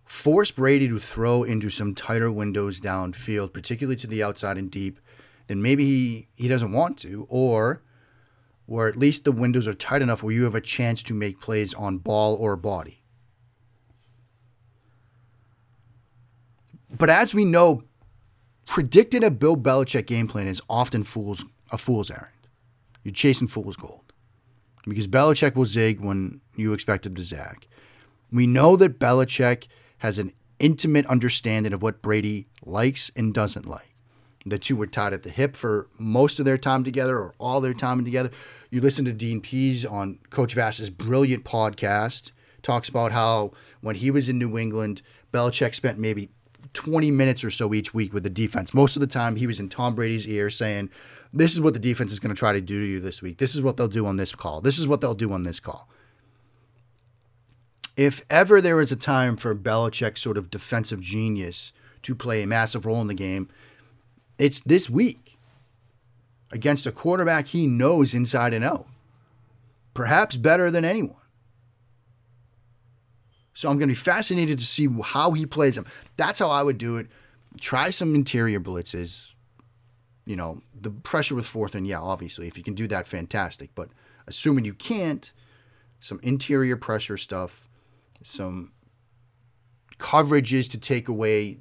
force 0.04 0.50
Brady 0.50 0.88
to 0.88 0.98
throw 0.98 1.44
into 1.44 1.70
some 1.70 1.94
tighter 1.94 2.30
windows 2.30 2.80
downfield, 2.80 3.52
particularly 3.52 3.96
to 3.96 4.08
the 4.08 4.22
outside 4.22 4.58
and 4.58 4.70
deep, 4.70 4.98
then 5.46 5.62
maybe 5.62 5.84
he, 5.84 6.28
he 6.34 6.48
doesn't 6.48 6.72
want 6.72 6.98
to, 6.98 7.26
or 7.28 7.82
where 8.66 8.88
at 8.88 8.96
least 8.96 9.24
the 9.24 9.32
windows 9.32 9.66
are 9.66 9.74
tight 9.74 10.02
enough 10.02 10.22
where 10.22 10.34
you 10.34 10.44
have 10.44 10.54
a 10.54 10.60
chance 10.60 11.02
to 11.02 11.14
make 11.14 11.40
plays 11.40 11.74
on 11.74 11.98
ball 11.98 12.34
or 12.36 12.56
body. 12.56 13.02
But 16.90 17.10
as 17.10 17.34
we 17.34 17.44
know, 17.44 17.82
predicting 18.66 19.24
a 19.24 19.30
Bill 19.30 19.56
Belichick 19.56 20.06
game 20.06 20.28
plan 20.28 20.46
is 20.46 20.62
often 20.68 21.02
fool's 21.02 21.44
a 21.70 21.78
fool's 21.78 22.10
errand. 22.10 22.28
You're 23.02 23.12
chasing 23.12 23.48
fool's 23.48 23.76
gold. 23.76 24.12
Because 24.86 25.06
Belichick 25.06 25.56
will 25.56 25.64
zig 25.64 26.00
when 26.00 26.40
you 26.56 26.72
expect 26.72 27.06
him 27.06 27.14
to 27.16 27.22
zag. 27.22 27.66
We 28.30 28.46
know 28.46 28.76
that 28.76 28.98
Belichick– 28.98 29.66
has 30.04 30.18
an 30.18 30.30
intimate 30.58 31.06
understanding 31.06 31.72
of 31.72 31.80
what 31.80 32.02
Brady 32.02 32.46
likes 32.62 33.10
and 33.16 33.32
doesn't 33.32 33.66
like. 33.66 33.93
The 34.46 34.58
two 34.58 34.76
were 34.76 34.86
tied 34.86 35.12
at 35.12 35.22
the 35.22 35.30
hip 35.30 35.56
for 35.56 35.88
most 35.98 36.38
of 36.38 36.44
their 36.44 36.58
time 36.58 36.84
together 36.84 37.18
or 37.18 37.34
all 37.38 37.60
their 37.60 37.74
time 37.74 38.04
together. 38.04 38.30
You 38.70 38.80
listen 38.80 39.04
to 39.06 39.12
Dean 39.12 39.40
Pees 39.40 39.86
on 39.86 40.18
Coach 40.30 40.54
Vass's 40.54 40.90
brilliant 40.90 41.44
podcast, 41.44 42.30
talks 42.62 42.88
about 42.88 43.12
how 43.12 43.52
when 43.80 43.96
he 43.96 44.10
was 44.10 44.28
in 44.28 44.38
New 44.38 44.58
England, 44.58 45.02
Belichick 45.32 45.74
spent 45.74 45.98
maybe 45.98 46.28
20 46.74 47.10
minutes 47.10 47.44
or 47.44 47.50
so 47.50 47.72
each 47.72 47.94
week 47.94 48.12
with 48.12 48.22
the 48.22 48.30
defense. 48.30 48.74
Most 48.74 48.96
of 48.96 49.00
the 49.00 49.06
time, 49.06 49.36
he 49.36 49.46
was 49.46 49.60
in 49.60 49.68
Tom 49.68 49.94
Brady's 49.94 50.26
ear 50.26 50.50
saying, 50.50 50.90
This 51.32 51.52
is 51.52 51.60
what 51.60 51.72
the 51.72 51.78
defense 51.78 52.12
is 52.12 52.20
going 52.20 52.34
to 52.34 52.38
try 52.38 52.52
to 52.52 52.60
do 52.60 52.80
to 52.80 52.86
you 52.86 53.00
this 53.00 53.22
week. 53.22 53.38
This 53.38 53.54
is 53.54 53.62
what 53.62 53.76
they'll 53.76 53.88
do 53.88 54.06
on 54.06 54.16
this 54.16 54.34
call. 54.34 54.60
This 54.60 54.78
is 54.78 54.86
what 54.86 55.00
they'll 55.00 55.14
do 55.14 55.32
on 55.32 55.42
this 55.42 55.60
call 55.60 55.88
if 57.96 58.24
ever 58.28 58.60
there 58.60 58.76
was 58.76 58.90
a 58.90 58.96
time 58.96 59.36
for 59.36 59.54
Belichick's 59.54 60.20
sort 60.20 60.36
of 60.36 60.50
defensive 60.50 61.00
genius 61.00 61.72
to 62.02 62.14
play 62.14 62.42
a 62.42 62.46
massive 62.46 62.86
role 62.86 63.00
in 63.00 63.06
the 63.06 63.14
game, 63.14 63.48
it's 64.38 64.60
this 64.60 64.88
week 64.90 65.36
against 66.50 66.86
a 66.86 66.92
quarterback 66.92 67.48
he 67.48 67.66
knows 67.66 68.14
inside 68.14 68.54
and 68.54 68.64
out, 68.64 68.86
perhaps 69.92 70.36
better 70.36 70.70
than 70.70 70.84
anyone. 70.84 71.16
So 73.52 73.70
I'm 73.70 73.78
going 73.78 73.88
to 73.88 73.92
be 73.92 73.96
fascinated 73.96 74.58
to 74.58 74.66
see 74.66 74.88
how 75.02 75.32
he 75.32 75.46
plays 75.46 75.76
them. 75.76 75.86
That's 76.16 76.40
how 76.40 76.50
I 76.50 76.62
would 76.62 76.78
do 76.78 76.96
it. 76.96 77.06
Try 77.60 77.90
some 77.90 78.14
interior 78.14 78.58
blitzes. 78.58 79.30
You 80.26 80.36
know, 80.36 80.62
the 80.78 80.90
pressure 80.90 81.34
with 81.34 81.46
fourth 81.46 81.74
and 81.74 81.86
yeah, 81.86 82.00
obviously, 82.00 82.48
if 82.48 82.56
you 82.56 82.64
can 82.64 82.74
do 82.74 82.88
that, 82.88 83.06
fantastic. 83.06 83.70
But 83.74 83.90
assuming 84.26 84.64
you 84.64 84.74
can't, 84.74 85.30
some 86.00 86.18
interior 86.22 86.76
pressure 86.76 87.16
stuff 87.16 87.68
some 88.24 88.72
coverages 89.98 90.70
to 90.70 90.78
take 90.78 91.08
away 91.08 91.58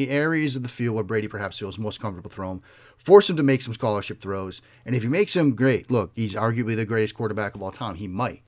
the 0.00 0.08
areas 0.08 0.56
of 0.56 0.62
the 0.62 0.68
field 0.70 0.94
where 0.94 1.04
Brady 1.04 1.28
perhaps 1.28 1.58
feels 1.58 1.78
most 1.78 2.00
comfortable 2.00 2.30
throwing. 2.30 2.62
Force 2.96 3.28
him 3.28 3.36
to 3.36 3.42
make 3.42 3.60
some 3.60 3.74
scholarship 3.74 4.22
throws. 4.22 4.62
And 4.86 4.96
if 4.96 5.02
he 5.02 5.08
makes 5.08 5.34
them, 5.34 5.54
great. 5.54 5.90
Look, 5.90 6.12
he's 6.14 6.34
arguably 6.34 6.74
the 6.74 6.86
greatest 6.86 7.14
quarterback 7.14 7.54
of 7.54 7.62
all 7.62 7.70
time. 7.70 7.96
He 7.96 8.08
might. 8.08 8.42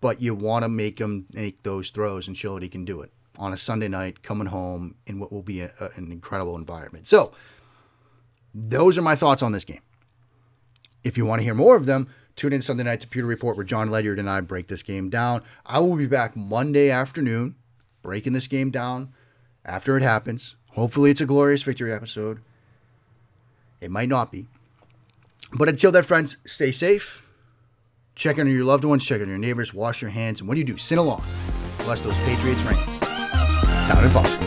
But 0.00 0.22
you 0.22 0.34
want 0.34 0.62
to 0.62 0.70
make 0.70 0.98
him 0.98 1.26
make 1.34 1.64
those 1.64 1.90
throws 1.90 2.26
and 2.26 2.34
show 2.34 2.54
that 2.54 2.62
he 2.62 2.70
can 2.70 2.86
do 2.86 3.02
it 3.02 3.12
on 3.36 3.52
a 3.52 3.58
Sunday 3.58 3.88
night, 3.88 4.22
coming 4.22 4.48
home 4.48 4.94
in 5.06 5.20
what 5.20 5.30
will 5.30 5.42
be 5.42 5.60
a, 5.60 5.70
a, 5.78 5.90
an 5.96 6.10
incredible 6.10 6.56
environment. 6.56 7.06
So, 7.06 7.32
those 8.54 8.96
are 8.96 9.02
my 9.02 9.16
thoughts 9.16 9.42
on 9.42 9.52
this 9.52 9.64
game. 9.66 9.82
If 11.04 11.18
you 11.18 11.26
want 11.26 11.40
to 11.40 11.44
hear 11.44 11.54
more 11.54 11.76
of 11.76 11.84
them, 11.84 12.08
Tune 12.38 12.52
in 12.52 12.62
Sunday 12.62 12.84
night 12.84 13.00
to 13.00 13.08
Pewter 13.08 13.26
Report 13.26 13.56
where 13.56 13.64
John 13.64 13.90
Ledyard 13.90 14.20
and 14.20 14.30
I 14.30 14.40
break 14.40 14.68
this 14.68 14.84
game 14.84 15.10
down. 15.10 15.42
I 15.66 15.80
will 15.80 15.96
be 15.96 16.06
back 16.06 16.36
Monday 16.36 16.88
afternoon 16.88 17.56
breaking 18.00 18.32
this 18.32 18.46
game 18.46 18.70
down 18.70 19.12
after 19.64 19.96
it 19.96 20.04
happens. 20.04 20.54
Hopefully, 20.70 21.10
it's 21.10 21.20
a 21.20 21.26
glorious 21.26 21.64
victory 21.64 21.92
episode. 21.92 22.40
It 23.80 23.90
might 23.90 24.08
not 24.08 24.30
be. 24.30 24.46
But 25.52 25.68
until 25.68 25.90
then, 25.90 26.04
friends, 26.04 26.36
stay 26.46 26.70
safe. 26.70 27.26
Check 28.14 28.38
on 28.38 28.46
your 28.46 28.64
loved 28.64 28.84
ones, 28.84 29.04
check 29.04 29.20
on 29.20 29.28
your 29.28 29.36
neighbors, 29.36 29.74
wash 29.74 30.00
your 30.00 30.12
hands, 30.12 30.38
and 30.38 30.48
when 30.48 30.58
you 30.58 30.64
do, 30.64 30.76
sin 30.76 30.98
along. 30.98 31.24
Bless 31.78 32.02
those 32.02 32.16
Patriots' 32.18 32.62
reigns. 32.62 33.00
Down 33.88 34.04
in 34.04 34.10
Fox. 34.10 34.37